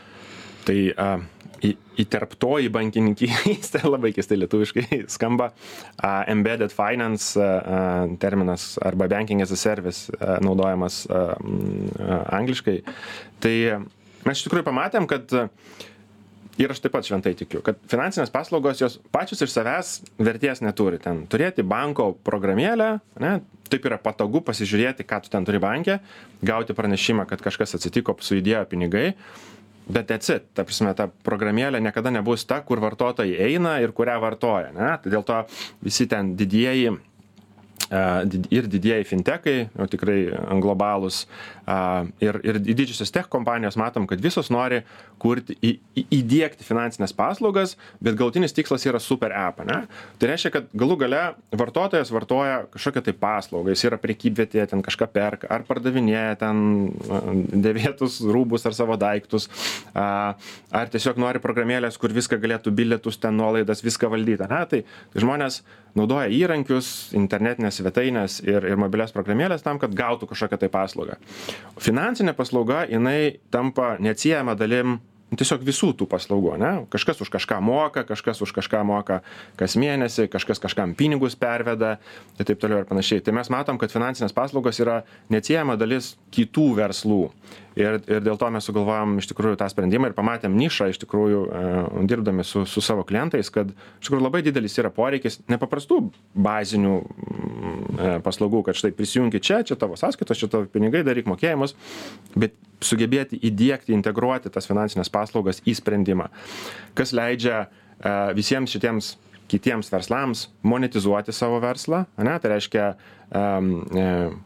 Tai 0.66 0.78
į, 1.64 1.72
įterptoji 2.04 2.70
bankininkystė, 2.75 3.82
labai 3.94 4.12
keistai 4.16 4.40
lietuviškai 4.42 5.02
skamba, 5.12 5.50
uh, 5.52 6.22
embedded 6.30 6.75
finance 6.75 7.34
uh, 7.40 8.06
terminas 8.22 8.75
arba 8.84 9.08
banking 9.12 9.44
as 9.44 9.54
a 9.54 9.60
service 9.60 10.12
uh, 10.18 10.36
naudojamas 10.44 11.04
uh, 11.08 11.34
uh, 11.36 12.22
angliškai. 12.36 12.80
Tai 13.44 13.56
mes 14.26 14.38
iš 14.40 14.48
tikrųjų 14.48 14.66
pamatėm, 14.66 15.08
kad 15.10 15.32
uh, 15.36 15.50
ir 16.60 16.72
aš 16.72 16.80
taip 16.84 16.94
pat 16.96 17.06
šventai 17.06 17.34
tikiu, 17.36 17.60
kad 17.64 17.78
finansinės 17.90 18.32
paslaugos 18.32 18.80
jos 18.80 18.98
pačios 19.14 19.42
iš 19.44 19.52
savęs 19.52 19.92
vertės 20.16 20.62
neturi. 20.64 21.00
Ten 21.02 21.25
turėti 21.30 21.64
banko 21.66 22.10
programėlę, 22.26 22.90
ne, 23.22 23.32
taip 23.70 23.88
yra 23.88 23.98
patogu 24.00 24.42
pasižiūrėti, 24.46 25.06
ką 25.08 25.22
tu 25.25 25.32
ten 25.32 25.46
turi 25.46 25.60
bankė, 25.62 25.98
gauti 26.46 26.76
pranešimą, 26.76 27.26
kad 27.28 27.44
kažkas 27.44 27.76
atsitiko, 27.78 28.16
sujudėjo 28.25 28.64
pinigai 28.70 29.10
bet 29.87 30.09
that's 30.11 30.31
it. 30.35 30.49
Ta 30.55 30.66
prasme 30.66 30.95
ta 30.99 31.09
programėlė 31.09 31.81
niekada 31.83 32.11
nebus 32.14 32.47
ta 32.47 32.61
kur 32.66 32.83
vartotojai 32.83 33.50
eina 33.50 33.78
ir 33.83 33.95
kurią 33.97 34.19
vartoja 34.23 34.73
ane 34.73 34.97
tai 35.02 35.12
dėl 35.12 35.26
to 35.26 35.43
visi 35.87 36.09
ten 36.11 36.35
didieji 36.37 36.97
ir 38.50 38.66
didieji 38.66 39.07
fintekai, 39.07 39.69
tikrai 39.90 40.19
globalūs, 40.62 41.26
ir, 42.23 42.38
ir 42.46 42.58
didžiosios 42.62 43.11
tech 43.14 43.28
kompanijos 43.30 43.76
matom, 43.78 44.06
kad 44.06 44.20
visos 44.23 44.50
nori 44.54 44.82
kurti, 45.23 45.56
į, 45.64 45.73
į, 45.99 46.04
įdėkti 46.20 46.66
finansinės 46.66 47.14
paslaugas, 47.16 47.75
bet 48.04 48.18
galutinis 48.18 48.54
tikslas 48.54 48.87
yra 48.87 49.00
super 49.02 49.35
app. 49.35 49.62
Ne? 49.66 49.82
Tai 50.20 50.30
reiškia, 50.30 50.52
kad 50.54 50.68
galų 50.76 50.99
gale 51.02 51.23
vartotojas 51.56 52.12
vartoja 52.14 52.61
kažkokią 52.75 53.02
tai 53.08 53.16
paslaugą, 53.18 53.75
jis 53.75 53.87
yra 53.88 53.99
prekybvietėje, 54.02 54.68
ten 54.73 54.85
kažką 54.87 55.08
perka, 55.12 55.50
ar 55.50 55.66
pardavinėja 55.66 56.37
ten 56.42 56.62
dėvėtus 57.66 58.20
rūbus 58.23 58.66
ar 58.68 58.76
savo 58.76 58.99
daiktus, 59.00 59.49
ar 59.96 60.92
tiesiog 60.92 61.18
nori 61.23 61.42
programėlės, 61.42 61.99
kur 61.99 62.14
viską 62.14 62.38
galėtų 62.42 62.75
bilietus, 62.76 63.18
ten 63.23 63.35
nuolaidas, 63.40 63.82
viską 63.87 64.12
valdyti. 64.12 64.46
Ne? 64.52 64.62
Tai, 64.70 64.82
žmonės 65.18 65.62
naudoja 65.96 66.28
įrankius, 66.32 67.11
internetinės 67.16 67.80
svetainės 67.80 68.38
ir, 68.44 68.66
ir 68.68 68.80
mobilias 68.80 69.14
programėlės 69.16 69.64
tam, 69.64 69.80
kad 69.82 69.94
gautų 69.96 70.28
kažkokią 70.30 70.61
tai 70.61 70.70
paslaugą. 70.73 71.16
Finansinė 71.82 72.32
paslauga, 72.36 72.84
jinai 72.88 73.38
tampa 73.52 73.96
neatsiejama 74.00 74.56
dalim 74.58 74.98
tiesiog 75.34 75.64
visų 75.66 75.90
tų 75.98 76.06
paslaugų, 76.10 76.54
ne? 76.60 76.70
Kažkas 76.92 77.20
už 77.25 77.30
kažką 77.34 77.58
moka, 77.64 78.04
kažkas 78.06 78.40
už 78.44 78.52
kažką 78.54 78.82
moka 78.86 79.20
kas 79.58 79.75
mėnesį, 79.78 80.28
kažkas 80.32 80.62
kažkam 80.62 80.94
pinigus 80.98 81.34
perveda 81.38 81.96
ir 82.38 82.46
taip 82.46 82.62
toliau 82.62 82.82
ir 82.82 82.88
panašiai. 82.88 83.25
Tai 83.25 83.34
mes 83.36 83.50
matom, 83.52 83.80
kad 83.80 83.92
finansinės 83.92 84.36
paslaugos 84.36 84.78
yra 84.82 85.00
neatsiejama 85.32 85.76
dalis 85.80 86.14
kitų 86.34 86.68
verslų. 86.78 87.22
Ir, 87.76 87.99
ir 88.09 88.23
dėl 88.25 88.38
to 88.40 88.49
mes 88.49 88.64
sugalvojom 88.64 89.18
iš 89.21 89.26
tikrųjų 89.28 89.59
tą 89.61 89.66
sprendimą 89.68 90.09
ir 90.09 90.14
pamatėm 90.16 90.54
nišą 90.56 90.87
iš 90.88 91.00
tikrųjų 91.02 91.40
e, 91.45 91.73
dirbdami 92.09 92.45
su, 92.49 92.62
su 92.64 92.80
savo 92.80 93.04
klientais, 93.04 93.50
kad 93.52 93.68
iš 93.68 94.09
tikrųjų 94.09 94.25
labai 94.25 94.40
didelis 94.47 94.78
yra 94.80 94.88
poreikis 94.97 95.42
nepaprastų 95.52 95.99
bazinių 96.47 96.95
e, 96.97 98.14
paslaugų, 98.25 98.62
kad 98.64 98.80
štai 98.80 98.95
prisijungi 98.97 99.42
čia, 99.45 99.61
čia 99.68 99.76
tavo 99.76 99.99
sąskaitos, 100.00 100.40
čia 100.40 100.49
tavo 100.54 100.71
pinigai, 100.73 101.04
daryk 101.04 101.28
mokėjimus, 101.28 101.76
bet 102.33 102.56
sugebėti 102.80 103.42
įdėkti, 103.45 103.92
integruoti 103.92 104.52
tas 104.54 104.68
finansinės 104.71 105.12
paslaugas 105.12 105.61
į 105.68 105.76
sprendimą, 105.76 106.30
kas 106.97 107.12
leidžia 107.12 107.66
e, 107.66 107.68
visiems 108.40 108.73
šitiems 108.73 109.18
kitiems 109.47 109.90
verslams 109.92 110.49
monetizuoti 110.66 111.35
savo 111.35 111.61
verslą, 111.62 112.04
ne? 112.18 112.35
tai 112.42 112.50
reiškia, 112.56 112.87
um, 113.30 113.68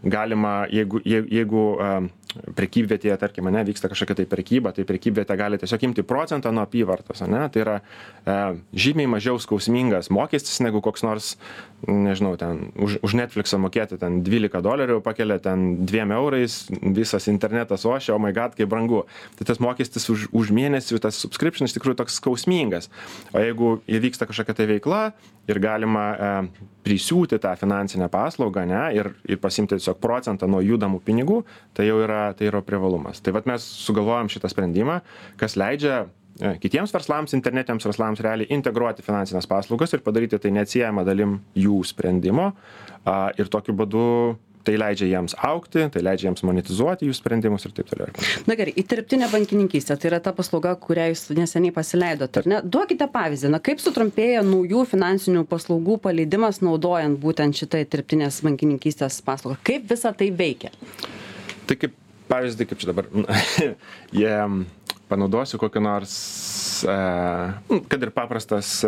galima, 0.05 0.55
jeigu, 0.69 1.01
jeigu 1.07 1.63
um, 1.77 2.11
prekybvietėje, 2.57 3.17
tarkim, 3.21 3.49
ne, 3.53 3.63
vyksta 3.67 3.91
kažkokia 3.91 4.21
tai 4.21 4.27
prekyba, 4.31 4.73
tai 4.77 4.85
prekybvietė 4.89 5.37
gali 5.39 5.59
tiesiog 5.61 5.87
imti 5.89 6.05
procentą 6.07 6.53
nuo 6.55 6.65
apyvartos, 6.67 7.23
ne, 7.31 7.43
tai 7.53 7.65
yra 7.65 7.77
e, 7.81 8.37
žymiai 8.71 9.11
mažiau 9.11 9.41
skausmingas 9.43 10.11
mokestis 10.15 10.61
negu 10.65 10.83
koks 10.85 11.05
nors, 11.07 11.33
nežinau, 11.89 12.37
ten 12.41 12.71
už, 12.79 13.01
už 13.07 13.17
Netflixą 13.19 13.61
mokėti 13.63 13.99
ten 14.01 14.21
12 14.27 14.63
dolerių, 14.65 15.01
pakelia 15.05 15.41
ten 15.43 15.87
2 15.89 16.07
eurais, 16.17 16.61
visas 16.71 17.29
internetas 17.33 17.87
ošia, 17.89 18.15
o 18.15 18.19
oh 18.19 18.23
my 18.23 18.35
god, 18.37 18.55
kaip 18.59 18.71
brangu. 18.71 19.05
Tai 19.39 19.49
tas 19.49 19.63
mokestis 19.63 20.09
už, 20.13 20.29
už 20.37 20.55
mėnesį, 20.55 21.01
tas 21.03 21.19
subscription 21.19 21.69
iš 21.69 21.77
tikrųjų 21.77 21.99
toks 22.03 22.21
skausmingas. 22.21 22.91
O 23.35 23.43
jeigu 23.43 23.79
įvyksta 23.91 24.29
kažkokia 24.31 24.59
tai 24.61 24.69
veikla 24.71 25.03
ir 25.49 25.61
galima 25.63 26.05
e, 26.13 26.31
prisiūti 26.87 27.39
tą 27.43 27.55
finansinę 27.59 28.11
paslaugą, 28.13 28.65
ne, 28.69 28.83
ir, 28.97 29.13
ir 29.29 29.41
pasimti 29.43 29.79
tiesiog 29.79 30.01
procentą 30.03 30.49
nuo 30.51 30.63
judamų 30.65 31.01
pinigų, 31.07 31.41
tai 31.77 31.89
jau 31.89 32.01
yra 32.05 32.31
tai 32.37 32.51
yra 32.51 32.63
privalumas. 32.67 33.23
Tai 33.25 33.35
vat 33.37 33.49
mes 33.51 33.65
sugalvojom 33.87 34.31
šitą 34.33 34.51
sprendimą, 34.53 35.01
kas 35.41 35.57
leidžia 35.61 36.03
e, 36.05 36.55
kitiems 36.63 36.95
verslams, 36.95 37.35
internetiniams 37.37 37.89
verslams 37.89 38.23
realiai 38.25 38.51
integruoti 38.57 39.05
finansinės 39.07 39.49
paslaugas 39.51 39.97
ir 39.97 40.05
padaryti 40.07 40.41
tai 40.41 40.55
neatsiejama 40.59 41.07
dalim 41.09 41.41
jų 41.59 41.83
sprendimo. 41.89 42.53
Ir 43.41 43.49
tokiu 43.49 43.73
būdu 43.73 44.07
tai 44.65 44.77
leidžia 44.81 45.09
jiems 45.09 45.35
aukti, 45.47 45.87
tai 45.93 46.03
leidžia 46.05 46.29
jiems 46.29 46.43
monetizuoti 46.47 47.09
jų 47.09 47.15
sprendimus 47.17 47.65
ir 47.67 47.75
taip 47.77 47.89
toliau. 47.91 48.11
Na 48.49 48.57
gerai, 48.59 48.75
įterptinė 48.81 49.31
bankininkystė, 49.33 49.97
tai 50.01 50.11
yra 50.13 50.21
ta 50.25 50.35
paslauga, 50.37 50.75
kurią 50.81 51.11
jūs 51.13 51.27
neseniai 51.37 51.75
paleidote, 51.77 52.43
ar 52.43 52.51
ne? 52.51 52.61
Duokite 52.65 53.09
pavyzdį, 53.13 53.53
na 53.55 53.63
kaip 53.65 53.81
sutrumpėja 53.83 54.43
naujų 54.47 54.85
finansinių 54.91 55.47
paslaugų 55.51 56.01
paleidimas 56.05 56.61
naudojant 56.65 57.21
būtent 57.23 57.57
šitą 57.57 57.81
įterptinės 57.87 58.43
bankininkystės 58.47 59.23
paslaugą. 59.27 59.59
Kaip 59.67 59.89
visa 59.91 60.13
tai 60.17 60.31
veikia? 60.37 60.75
Tai 61.69 61.79
kaip 61.81 61.97
pavyzdį, 62.31 62.69
kaip 62.71 62.83
čia 62.83 62.93
dabar, 62.93 63.09
jie 64.21 64.37
panaudosiu 65.11 65.59
kokį 65.63 65.83
nors 65.83 66.19
kad 66.85 68.03
ir 68.03 68.11
paprastas 68.15 68.81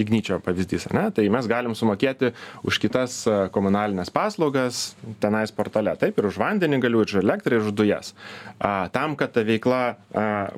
Ignyčio 0.00 0.40
pavyzdys, 0.44 0.88
ne? 0.96 1.06
tai 1.14 1.26
mes 1.32 1.48
galim 1.50 1.74
sumokėti 1.78 2.32
už 2.66 2.78
kitas 2.82 3.22
komunalinės 3.54 4.12
paslaugas 4.14 4.94
tenais 5.22 5.52
portale, 5.54 5.94
taip 6.00 6.18
ir 6.18 6.28
už 6.30 6.38
vandenį 6.40 6.80
galiu, 6.84 7.02
ir 7.04 7.12
už 7.12 7.20
elektrą, 7.22 7.58
ir 7.58 7.66
už 7.66 7.74
dujas. 7.76 8.12
Tam, 8.94 9.16
kad 9.18 9.34
ta 9.34 9.44
veikla 9.46 9.80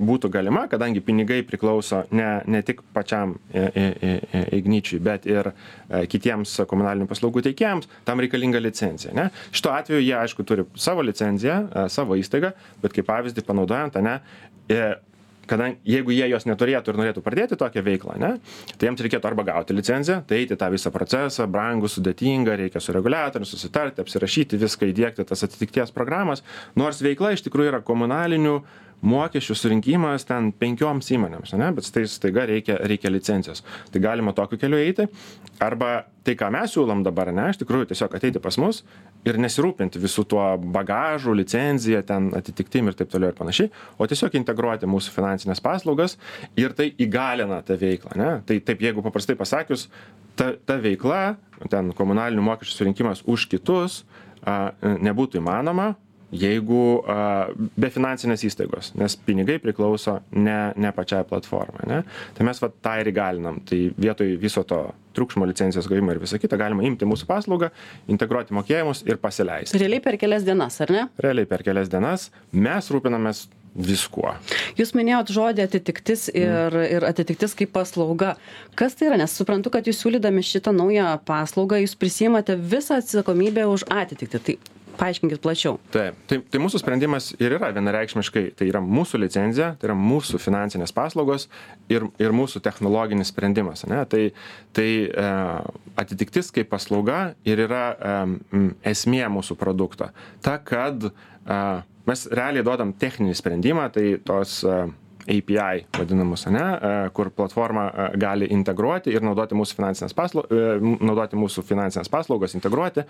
būtų 0.01 0.31
galima, 0.33 0.67
kadangi 0.73 1.03
pinigai 1.05 1.43
priklauso 1.47 2.05
ne, 2.15 2.31
ne 2.47 2.62
tik 2.67 2.83
pačiam 2.95 3.37
Ignyčiui, 3.53 5.01
bet 5.03 5.27
ir 5.31 5.53
kitiems 6.12 6.59
komunalinių 6.69 7.09
paslaugų 7.11 7.45
teikėjams, 7.49 7.89
tam 8.09 8.23
reikalinga 8.23 8.61
licencija. 8.62 9.15
Ne? 9.17 9.29
Šituo 9.55 9.75
atveju 9.77 10.03
jie, 10.03 10.17
aišku, 10.19 10.47
turi 10.49 10.67
savo 10.79 11.05
licenciją, 11.05 11.89
savo 11.93 12.19
įstaigą, 12.21 12.53
bet 12.83 12.97
kaip 12.97 13.09
pavyzdį 13.09 13.45
panaudojant, 13.47 13.99
ne, 14.03 14.19
kadangi 15.51 15.81
jeigu 15.95 16.15
jie 16.15 16.29
jos 16.31 16.47
neturėtų 16.49 16.93
ir 16.93 17.01
norėtų 17.01 17.23
pradėti 17.25 17.59
tokią 17.61 17.83
veiklą, 17.87 18.17
ne, 18.23 18.33
tai 18.77 18.89
jiems 18.89 19.03
reikėtų 19.07 19.31
arba 19.31 19.47
gauti 19.49 19.77
licenciją, 19.77 20.21
tai 20.29 20.43
eiti 20.43 20.59
tą 20.59 20.69
visą 20.73 20.93
procesą, 20.95 21.49
brangų, 21.51 21.91
sudėtingą, 21.93 22.57
reikia 22.61 22.83
su 22.83 22.95
reguliatoriu 22.97 23.49
susitarti, 23.49 24.03
apsirašyti 24.05 24.61
viską, 24.63 24.89
įdėkti 24.93 25.27
tas 25.29 25.45
atitikties 25.49 25.95
programas, 25.95 26.45
nors 26.79 27.03
veikla 27.05 27.35
iš 27.37 27.45
tikrųjų 27.49 27.75
yra 27.75 27.83
komunalinių 27.87 28.61
mokesčių 29.03 29.57
surinkimas 29.59 30.27
ten 30.29 30.53
penkioms 30.55 31.11
įmonėms, 31.15 31.55
ne, 31.59 31.71
bet 31.75 31.89
tai 31.95 32.05
staiga 32.11 32.47
reikia, 32.49 32.79
reikia 32.87 33.11
licencijos. 33.11 33.65
Tai 33.93 34.03
galima 34.03 34.35
tokiu 34.37 34.61
keliu 34.63 34.79
eiti. 34.79 35.09
Arba 35.63 36.05
tai, 36.27 36.37
ką 36.39 36.49
mes 36.55 36.71
siūlom 36.75 37.03
dabar, 37.07 37.33
ne, 37.35 37.49
iš 37.51 37.59
tikrųjų 37.61 37.91
tiesiog 37.91 38.15
ateiti 38.19 38.43
pas 38.43 38.59
mus 38.63 38.83
ir 39.27 39.39
nesirūpinti 39.43 40.01
visų 40.03 40.25
tuo 40.31 40.45
bagažu, 40.75 41.35
licencija, 41.35 42.03
ten 42.07 42.31
atitiktim 42.39 42.91
ir 42.91 42.99
taip 42.99 43.11
toliau 43.13 43.33
ir 43.33 43.39
panašiai, 43.39 43.73
o 43.99 44.07
tiesiog 44.11 44.39
integruoti 44.39 44.91
mūsų 44.91 45.15
finansinės 45.15 45.63
paslaugas 45.63 46.17
ir 46.59 46.75
tai 46.79 46.93
įgalina 47.03 47.61
tą 47.67 47.79
veiklą. 47.81 48.15
Ne. 48.19 48.31
Tai 48.47 48.59
taip, 48.67 48.87
jeigu 48.87 49.03
paprastai 49.05 49.39
pasakius, 49.39 49.89
ta, 50.39 50.53
ta 50.67 50.79
veikla, 50.83 51.37
ten 51.71 51.91
komunalinių 51.99 52.47
mokesčių 52.47 52.79
surinkimas 52.79 53.27
už 53.27 53.49
kitus, 53.51 54.03
a, 54.47 54.75
nebūtų 54.83 55.43
įmanoma, 55.43 55.93
jeigu 56.33 56.83
a, 57.05 57.19
be 57.53 57.91
finansinės 57.93 58.45
įstaigos, 58.49 58.93
nes 58.99 59.17
pinigai 59.27 59.59
priklauso 59.62 60.19
ne, 60.33 60.73
ne 60.81 60.93
pačiai 60.97 61.27
platformai. 61.29 61.87
Ne? 61.91 62.01
Tai 62.37 62.49
mes 62.49 62.62
va, 62.62 62.73
tą 62.73 62.97
ir 63.03 63.12
įgalinam. 63.12 63.61
Tai 63.69 63.81
vietoj 64.01 64.35
viso 64.41 64.65
to 64.69 64.83
triukšmo 65.12 65.47
licencijos 65.49 65.89
gavimo 65.91 66.15
ir 66.15 66.23
visą 66.23 66.41
kitą 66.41 66.57
galima 66.61 66.87
imti 66.89 67.09
mūsų 67.09 67.29
paslaugą, 67.29 67.73
integruoti 68.12 68.57
mokėjimus 68.57 69.05
ir 69.09 69.21
pasileisti. 69.21 69.81
Realiai 69.81 70.05
per 70.05 70.17
kelias 70.21 70.47
dienas, 70.47 70.81
ar 70.85 70.95
ne? 70.95 71.09
Realiai 71.21 71.49
per 71.49 71.65
kelias 71.67 71.93
dienas 71.93 72.31
mes 72.53 72.89
rūpinamės 72.93 73.47
viskuo. 73.73 74.35
Jūs 74.77 74.93
minėjot 74.97 75.33
žodį 75.33 75.65
atitiktis 75.65 76.27
ir, 76.33 76.73
mm. 76.73 76.89
ir 76.97 77.07
atitiktis 77.09 77.57
kaip 77.57 77.73
paslauga. 77.73 78.35
Kas 78.79 78.97
tai 78.99 79.09
yra? 79.09 79.21
Nes 79.21 79.33
suprantu, 79.37 79.73
kad 79.73 79.89
jūs 79.89 80.03
siūlydami 80.03 80.45
šitą 80.45 80.75
naują 80.77 81.15
paslaugą, 81.29 81.81
jūs 81.81 81.97
prisimate 81.97 82.57
visą 82.57 83.01
atsakomybę 83.01 83.65
už 83.73 83.87
atitikti. 83.93 84.43
Tai 84.43 84.59
paaiškinkit 84.99 85.43
plačiau. 85.43 85.79
Taip, 85.95 86.19
tai, 86.31 86.39
tai 86.53 86.61
mūsų 86.63 86.81
sprendimas 86.83 87.31
ir 87.39 87.57
yra 87.59 87.73
vienareikšmiškai, 87.75 88.45
tai 88.59 88.69
yra 88.71 88.83
mūsų 88.85 89.23
licenzija, 89.23 89.73
tai 89.81 89.91
yra 89.91 89.97
mūsų 89.99 90.41
finansinės 90.43 90.95
paslaugos 90.97 91.49
ir, 91.93 92.07
ir 92.23 92.35
mūsų 92.37 92.63
technologinis 92.65 93.33
sprendimas. 93.33 93.85
Ne? 93.91 94.03
Tai, 94.11 94.23
tai 94.77 94.89
e, 95.09 95.29
atitiktis 96.03 96.53
kaip 96.55 96.71
paslauga 96.73 97.33
ir 97.49 97.65
yra 97.67 97.85
e, 97.93 98.67
esmė 98.93 99.25
mūsų 99.33 99.59
produkto. 99.61 100.11
Ta, 100.45 100.59
kad 100.63 101.09
e, 101.11 101.13
mes 102.09 102.27
realiai 102.33 102.67
duodam 102.67 102.95
techninį 102.99 103.37
sprendimą, 103.39 103.89
tai 103.95 104.17
tos 104.27 104.61
e, 104.67 104.83
API 105.26 105.85
vadinamus, 105.99 106.47
ne, 106.50 106.62
e, 106.62 107.11
kur 107.14 107.31
platforma 107.31 107.87
e, 107.88 108.07
gali 108.19 108.49
integruoti 108.55 109.12
ir 109.14 109.23
naudoti 109.25 109.57
mūsų 109.59 109.79
finansinės, 109.79 110.14
paslau, 110.19 110.45
e, 110.50 110.76
naudoti 110.83 111.38
mūsų 111.38 111.64
finansinės 111.69 112.11
paslaugas, 112.12 112.57
integruoti, 112.59 113.07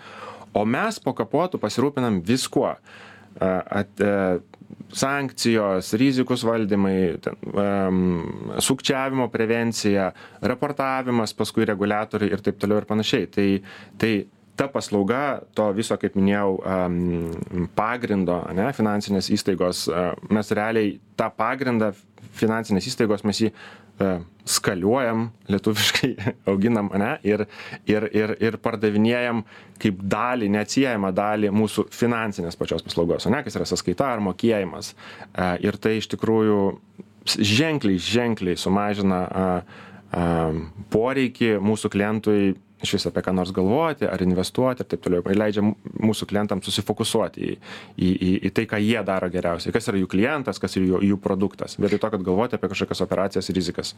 o 0.53 0.65
mes 0.65 0.99
po 1.01 1.15
kapotu 1.17 1.61
pasirūpinam 1.61 2.21
viskuo. 2.25 2.75
At, 3.41 3.97
sankcijos, 4.93 5.87
rizikos 5.97 6.43
valdymai, 6.45 7.15
ten, 7.25 7.37
um, 7.49 8.51
sukčiavimo 8.61 9.25
prevencija, 9.33 10.11
raportavimas, 10.45 11.33
paskui 11.33 11.65
reguliatoriai 11.65 12.33
ir 12.33 12.43
taip 12.45 12.59
toliau 12.61 12.83
ir 12.83 12.87
panašiai. 12.89 13.25
Tai, 13.33 13.47
tai 13.97 14.11
ta 14.59 14.67
paslauga 14.71 15.41
to 15.57 15.69
viso, 15.73 15.97
kaip 16.01 16.17
minėjau, 16.19 16.57
pagrindo, 17.77 18.39
ne, 18.53 18.67
finansinės 18.75 19.31
įstaigos, 19.33 19.87
mes 20.33 20.51
realiai 20.53 20.97
tą 21.19 21.29
pagrindą 21.33 21.93
finansinės 22.37 22.89
įstaigos 22.91 23.25
mes 23.27 23.41
jį 23.45 23.51
skaliuojam, 24.45 25.27
lietuviškai 25.47 26.09
auginam, 26.49 26.89
ne, 26.99 27.13
ir, 27.23 27.45
ir, 27.87 28.07
ir, 28.11 28.35
ir 28.41 28.57
pardavinėjam 28.63 29.43
kaip 29.81 30.01
dalį, 30.11 30.49
neatsiejama 30.55 31.13
dalį 31.15 31.53
mūsų 31.53 31.87
finansinės 31.93 32.57
pačios 32.59 32.83
paslaugos, 32.85 33.29
ne, 33.31 33.43
kas 33.45 33.57
yra 33.59 33.67
sąskaita 33.69 34.09
ar 34.15 34.23
mokėjimas. 34.25 34.93
Ir 35.63 35.77
tai 35.81 35.97
iš 36.01 36.09
tikrųjų 36.15 36.59
ženkliai, 37.37 38.01
ženkliai 38.01 38.59
sumažina 38.59 39.23
poreikį 40.93 41.55
mūsų 41.63 41.93
klientui 41.93 42.53
išvis 42.83 43.07
apie 43.09 43.23
ką 43.23 43.33
nors 43.35 43.53
galvoti 43.55 44.07
ar 44.09 44.21
investuoti 44.23 44.83
ir 44.83 44.89
taip 44.91 45.03
toliau. 45.05 45.23
Ir 45.31 45.39
leidžia 45.39 45.63
mūsų 45.63 46.27
klientams 46.29 46.67
susifokusuoti 46.67 47.43
į, 47.47 47.53
į, 47.95 48.09
į, 48.11 48.31
į 48.49 48.51
tai, 48.55 48.65
ką 48.69 48.79
jie 48.83 48.99
daro 49.07 49.29
geriausiai, 49.31 49.73
kas 49.75 49.87
yra 49.91 50.01
jų 50.01 50.09
klientas, 50.11 50.59
kas 50.61 50.77
yra 50.79 50.89
jų, 50.91 51.01
jų 51.13 51.19
produktas, 51.23 51.77
vietoj 51.79 52.01
to, 52.03 52.11
kad 52.15 52.25
galvoti 52.25 52.57
apie 52.57 52.69
kažkokias 52.73 53.03
operacijas 53.05 53.49
ir 53.49 53.57
rizikas. 53.59 53.93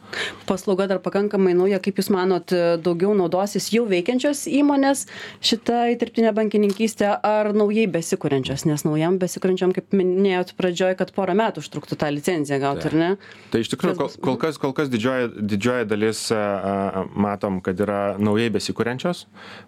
Paslauga 0.49 0.87
dar 0.91 1.01
pakankamai 1.03 1.55
nauja, 1.57 1.81
kaip 1.83 1.99
Jūs 1.99 2.11
manot, 2.13 2.51
daugiau 2.83 3.13
naudosis 3.17 3.71
jau 3.73 3.85
veikiančios 3.89 4.45
įmonės 4.51 5.05
šitą 5.45 5.85
įtirptinę 5.95 6.33
bankininkystę 6.35 7.15
ar 7.25 7.53
naujai 7.55 7.87
besikūrenčios, 7.91 8.67
nes 8.69 8.83
naujam 8.85 9.17
besikūrenčiam, 9.21 9.73
kaip 9.75 9.95
minėjot 9.95 10.53
pradžioje, 10.59 10.97
kad 10.99 11.13
porą 11.15 11.37
metų 11.39 11.63
užtruktų 11.63 11.97
tą 12.01 12.11
licenciją 12.13 12.59
gauti, 12.61 12.89
ar 12.91 12.97
ne? 12.99 13.09
Tai 13.53 13.63
iš 13.63 13.71
tikrųjų, 13.73 13.97
kol, 14.01 14.11
kol 14.27 14.39
kas, 14.43 14.59
kol 14.61 14.75
kas 14.75 14.91
didžioji, 14.91 15.31
didžioji 15.55 15.87
dalis 15.89 16.25
a, 16.35 17.05
matom, 17.15 17.61
kad 17.65 17.79
yra 17.81 18.01
naujai 18.19 18.51
besikūrenčios 18.53 18.74
besikuriančios 18.75 19.25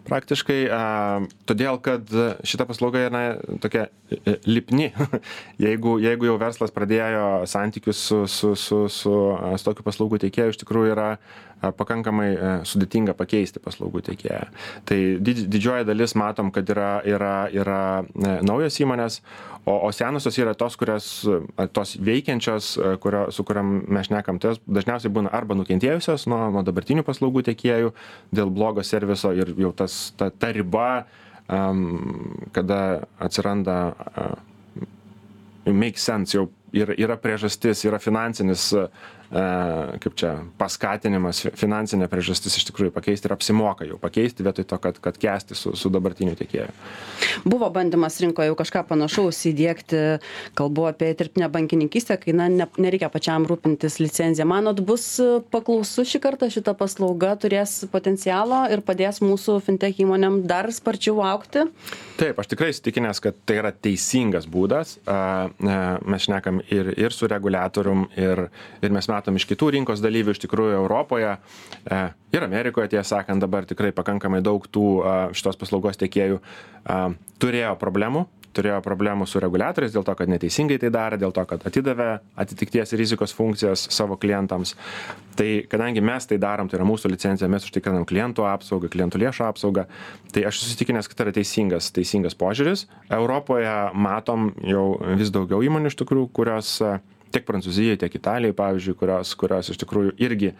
praktiškai, 0.07 0.67
todėl 1.47 1.79
kad 1.81 2.07
šita 2.43 2.67
paslauga 2.67 3.05
yra 3.07 3.21
tokia 3.63 3.87
e, 4.11 4.37
lipni. 4.45 4.91
jeigu, 5.65 5.97
jeigu 5.99 6.27
jau 6.27 6.37
verslas 6.39 6.71
pradėjo 6.71 7.45
santykius 7.47 7.97
su, 7.97 8.25
su, 8.27 8.55
su, 8.55 8.87
su, 8.89 9.15
su 9.57 9.65
tokiu 9.65 9.85
paslaugų 9.87 10.19
teikėju, 10.25 10.53
iš 10.53 10.61
tikrųjų 10.63 10.93
yra 10.95 11.09
pakankamai 11.61 12.27
e, 12.29 12.49
sudėtinga 12.67 13.15
pakeisti 13.17 13.61
paslaugų 13.63 14.03
teikėją. 14.11 14.47
Tai 14.87 14.97
didžioji 15.25 15.87
dalis 15.87 16.13
matom, 16.19 16.51
kad 16.53 16.69
yra, 16.69 16.91
yra, 17.07 17.35
yra 17.53 17.79
naujos 18.45 18.77
įmonės, 18.83 19.19
o, 19.65 19.73
o 19.87 19.91
senosios 19.95 20.37
yra 20.39 20.53
tos, 20.57 20.77
kurios, 20.79 21.09
tos 21.75 21.95
veikiančios, 21.97 22.73
kurio, 23.03 23.27
su 23.33 23.45
kuriam 23.47 23.79
mes 23.89 24.09
šnekam, 24.09 24.41
tai 24.43 24.55
dažniausiai 24.65 25.13
būna 25.13 25.33
arba 25.33 25.57
nukentėjusios 25.57 26.27
nuo, 26.31 26.47
nuo 26.53 26.65
dabartinių 26.67 27.05
paslaugų 27.07 27.47
teikėjų 27.49 27.93
dėl 28.37 28.53
blogo 28.53 28.85
serviso 28.85 29.33
ir 29.35 29.55
jau 29.57 29.73
tas, 29.75 29.97
ta, 30.19 30.29
ta 30.29 30.53
riba, 30.55 31.07
um, 31.49 32.47
kada 32.55 33.07
atsiranda 33.23 33.79
uh, 33.97 34.37
make 35.67 35.99
sense, 35.99 36.37
jau 36.37 36.47
yra, 36.75 36.95
yra 36.95 37.17
priežastis, 37.19 37.83
yra 37.87 37.99
finansinis 38.03 38.69
uh, 38.77 38.87
E, 39.16 39.16
kaip 39.27 40.13
čia, 40.15 40.31
paskatinimas, 40.59 41.41
finansinė 41.59 42.07
priežastis 42.11 42.55
iš 42.59 42.69
tikrųjų 42.69 42.93
pakeisti 42.95 43.27
ir 43.27 43.33
apsimoka 43.35 43.87
jau 43.87 43.97
pakeisti 43.99 44.45
vietoj 44.45 44.67
to, 44.69 44.77
kad, 44.79 44.99
kad 45.03 45.17
kesti 45.19 45.57
su, 45.57 45.73
su 45.75 45.91
dabartiniu 45.91 46.35
tiekėju. 46.39 46.71
Buvo 47.43 47.67
bandymas 47.73 48.19
rinkoje 48.23 48.47
jau 48.51 48.57
kažką 48.59 48.85
panašaus 48.87 49.41
įdėkti, 49.49 50.01
kalbu 50.57 50.87
apie 50.91 51.11
dirbtinę 51.19 51.49
bankininkystę, 51.51 52.15
kai 52.21 52.35
na, 52.37 52.47
ne, 52.51 52.69
nereikia 52.79 53.09
pačiam 53.11 53.43
rūpintis 53.49 53.99
licenciją. 53.99 54.47
Manot, 54.47 54.79
bus 54.87 55.09
paklausu 55.51 56.07
šį 56.07 56.23
kartą 56.23 56.49
šita 56.53 56.75
paslauga, 56.79 57.33
turės 57.41 57.81
potencialo 57.91 58.63
ir 58.71 58.83
padės 58.87 59.19
mūsų 59.25 59.59
fintech 59.67 59.99
įmonėm 60.05 60.39
dar 60.47 60.71
sparčiau 60.71 61.19
aukti? 61.25 61.67
Taip, 62.17 62.39
aš 62.39 62.53
tikrai 62.53 62.71
įsitikinęs, 62.71 63.21
kad 63.23 63.35
tai 63.43 63.59
yra 63.59 63.73
teisingas 63.75 64.47
būdas. 64.49 64.95
Mes 65.03 66.25
šnekam 66.25 66.63
ir, 66.71 66.93
ir 66.95 67.13
su 67.15 67.27
reguliatorium, 67.29 68.07
ir, 68.15 68.47
ir 68.79 68.95
mes 68.95 69.11
matom 69.17 69.39
iš 69.39 69.47
kitų 69.49 69.73
rinkos 69.77 70.05
dalyvių, 70.05 70.37
iš 70.37 70.45
tikrųjų 70.45 70.77
Europoje 70.79 71.33
e, 71.35 72.01
ir 72.37 72.47
Amerikoje, 72.47 72.93
tiesą 72.95 73.17
sakant, 73.17 73.43
dabar 73.43 73.67
tikrai 73.69 73.91
pakankamai 73.95 74.43
daug 74.45 74.65
tų 74.69 74.87
šitos 75.37 75.59
paslaugos 75.59 75.99
tiekėjų 75.99 76.41
turėjo 77.41 77.75
problemų 77.81 78.27
turėjo 78.57 78.79
problemų 78.85 79.27
su 79.29 79.41
reguliatoriais 79.43 79.93
dėl 79.93 80.05
to, 80.07 80.15
kad 80.17 80.31
neteisingai 80.31 80.79
tai 80.81 80.91
darė, 80.93 81.19
dėl 81.21 81.33
to, 81.35 81.43
kad 81.49 81.65
atidavė 81.67 82.09
atitikties 82.39 82.95
rizikos 82.99 83.35
funkcijas 83.37 83.87
savo 83.93 84.17
klientams. 84.19 84.75
Tai 85.37 85.49
kadangi 85.69 86.01
mes 86.05 86.29
tai 86.29 86.39
darom, 86.41 86.69
tai 86.69 86.79
yra 86.79 86.87
mūsų 86.89 87.11
licencija, 87.13 87.49
mes 87.51 87.67
užtikrinam 87.67 88.07
klientų 88.09 88.47
apsaugą, 88.49 88.89
klientų 88.93 89.21
lėšų 89.21 89.45
apsaugą, 89.49 89.85
tai 90.33 90.47
aš 90.49 90.63
susitikinęs, 90.63 91.09
kad 91.09 91.19
tai 91.19 91.27
yra 91.27 91.35
teisingas, 91.37 91.91
teisingas 91.95 92.37
požiūris. 92.39 92.87
Europoje 93.19 93.75
matom 94.07 94.51
jau 94.65 94.87
vis 95.19 95.33
daugiau 95.33 95.61
įmonių 95.67 95.93
iš 95.93 95.99
tikrųjų, 96.01 96.31
kurios 96.39 96.77
tiek 97.31 97.45
prancūzijai 97.47 97.99
tiek 98.01 98.19
italijai 98.19 98.55
pavyzdžiui 98.57 98.97
kurios 98.99 99.33
kurios 99.39 99.71
iš 99.73 99.81
tikrųjų 99.83 100.15
irgi 100.23 100.53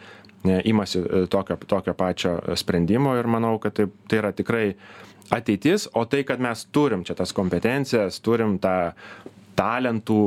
ne 0.48 0.62
imasi 0.70 1.02
tokio 1.32 1.58
tokio 1.68 1.94
pačio 1.98 2.38
sprendimo 2.56 3.16
ir 3.18 3.28
manau 3.28 3.58
kad 3.60 3.76
taip 3.78 3.96
tai 4.08 4.22
yra 4.22 4.34
tikrai 4.36 4.68
ateitis 5.34 5.90
o 5.94 6.06
tai 6.06 6.24
kad 6.24 6.44
mes 6.44 6.68
turim 6.72 7.04
čia 7.08 7.18
tas 7.18 7.34
kompetencijas 7.36 8.22
turim 8.24 8.58
tą 8.64 8.78
talentų 9.58 10.20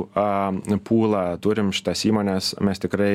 pūlą 0.86 1.22
turim 1.44 1.70
šitas 1.74 2.02
įmones 2.08 2.52
mes 2.66 2.82
tikrai 2.82 3.12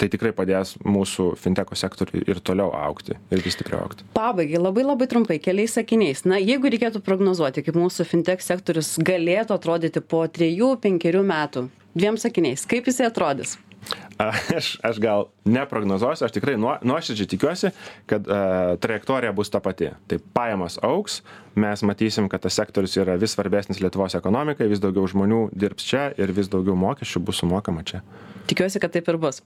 tai 0.00 0.08
tikrai 0.08 0.32
padės 0.36 0.76
mūsų 0.84 1.34
finteko 1.40 1.76
sektoriui 1.78 2.24
ir 2.24 2.40
toliau 2.40 2.72
augti 2.72 3.18
ir 3.30 3.44
vis 3.44 3.58
stipriau 3.58 3.84
augti 3.84 4.06
pabaigai 4.16 4.60
labai 4.62 4.86
labai 4.86 5.08
trumpai 5.10 5.38
keliais 5.42 5.76
sakiniais. 5.76 6.24
Na 6.28 6.40
jeigu 6.40 6.72
reikėtų 6.72 7.02
prognozuoti 7.04 7.64
kaip 7.66 7.76
mūsų 7.78 8.08
fintek 8.08 8.44
sektorius 8.44 8.96
galėtų 9.04 9.58
atrodyti 9.58 10.00
po 10.00 10.24
trejų 10.26 10.76
penkerių 10.82 11.24
metų 11.26 11.68
dviem 11.98 12.18
sakiniais. 12.20 12.66
Kaip 12.68 12.88
jisai 12.88 13.08
atrodys? 13.10 13.56
Aš 14.18 14.78
aš 14.82 14.98
gal 14.98 15.28
neprognozuosiu 15.46 16.26
aš 16.26 16.34
tikrai 16.34 16.56
nuo 16.58 16.74
nuoširdžiai 16.82 17.30
tikiuosi 17.30 17.70
kad 18.10 18.26
a, 18.26 18.76
trajektorija 18.82 19.32
bus 19.32 19.50
ta 19.50 19.60
pati. 19.62 19.92
Tai 20.10 20.18
pajamos 20.34 20.80
augs 20.82 21.20
mes 21.60 21.84
matysim 21.86 22.28
kad 22.30 22.44
tas 22.44 22.56
sektorius 22.58 22.96
yra 23.00 23.18
vis 23.20 23.34
svarbesnis 23.36 23.82
lietuvos 23.82 24.16
ekonomikai 24.18 24.68
vis 24.70 24.82
daugiau 24.82 25.08
žmonių 25.10 25.48
dirbs 25.52 25.86
čia 25.90 26.08
ir 26.18 26.32
vis 26.36 26.50
daugiau 26.52 26.78
mokesčių 26.78 27.24
bus 27.24 27.42
sumokama 27.42 27.84
čia. 27.86 28.02
Tikiuosi 28.48 28.80
kad 28.80 28.94
taip 28.94 29.08
ir 29.12 29.18
bus. 29.20 29.42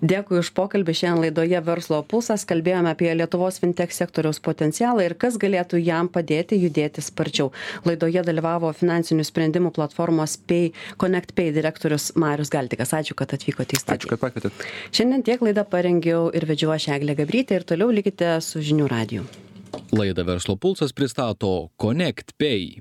Dėkui 0.00 0.38
už 0.40 0.50
pokalbį. 0.56 0.94
Šiandien 0.96 1.26
laidoje 1.26 1.60
verslo 1.66 1.98
pulsas 2.08 2.46
kalbėjome 2.48 2.88
apie 2.94 3.10
lietuvos 3.12 3.60
fintek 3.60 3.92
sektoriaus 3.92 4.40
potencialą 4.40 5.04
ir 5.04 5.16
kas 5.20 5.36
galėtų 5.42 5.82
jam 5.82 6.08
padėti 6.12 6.56
judėti 6.62 7.04
sparčiau. 7.04 7.50
Laidoje 7.84 8.24
dalyvavo 8.24 8.72
finansinių 8.76 9.28
sprendimų 9.28 9.74
platformos 9.76 10.38
pay 10.48 10.72
connect 10.96 11.36
pay 11.36 11.52
direktorius 11.52 12.14
marius 12.16 12.52
galdikas 12.52 12.96
ačiū 12.96 13.18
kad 13.18 13.36
atvykote 13.36 13.76
į 13.76 13.82
ačiū 13.82 13.84
studiją 13.84 14.14
kad 14.14 14.24
pakvietėt. 14.24 14.68
Šiandien 14.96 15.26
tiek 15.26 15.44
laidą 15.44 15.66
parengiau 15.68 16.30
ir 16.32 16.48
vedžiau 16.48 16.72
aš 16.78 16.94
eglė 16.96 17.18
gabrytė 17.20 17.60
ir 17.60 17.68
toliau 17.68 17.92
likite 17.92 18.38
su 18.40 18.64
žinių 18.64 18.88
radiju 18.88 19.28
Laidą 19.92 20.24
Verslo 20.24 20.56
pulsas 20.56 20.92
pristato 20.92 21.70
Connect 21.76 22.32
Pay. 22.38 22.74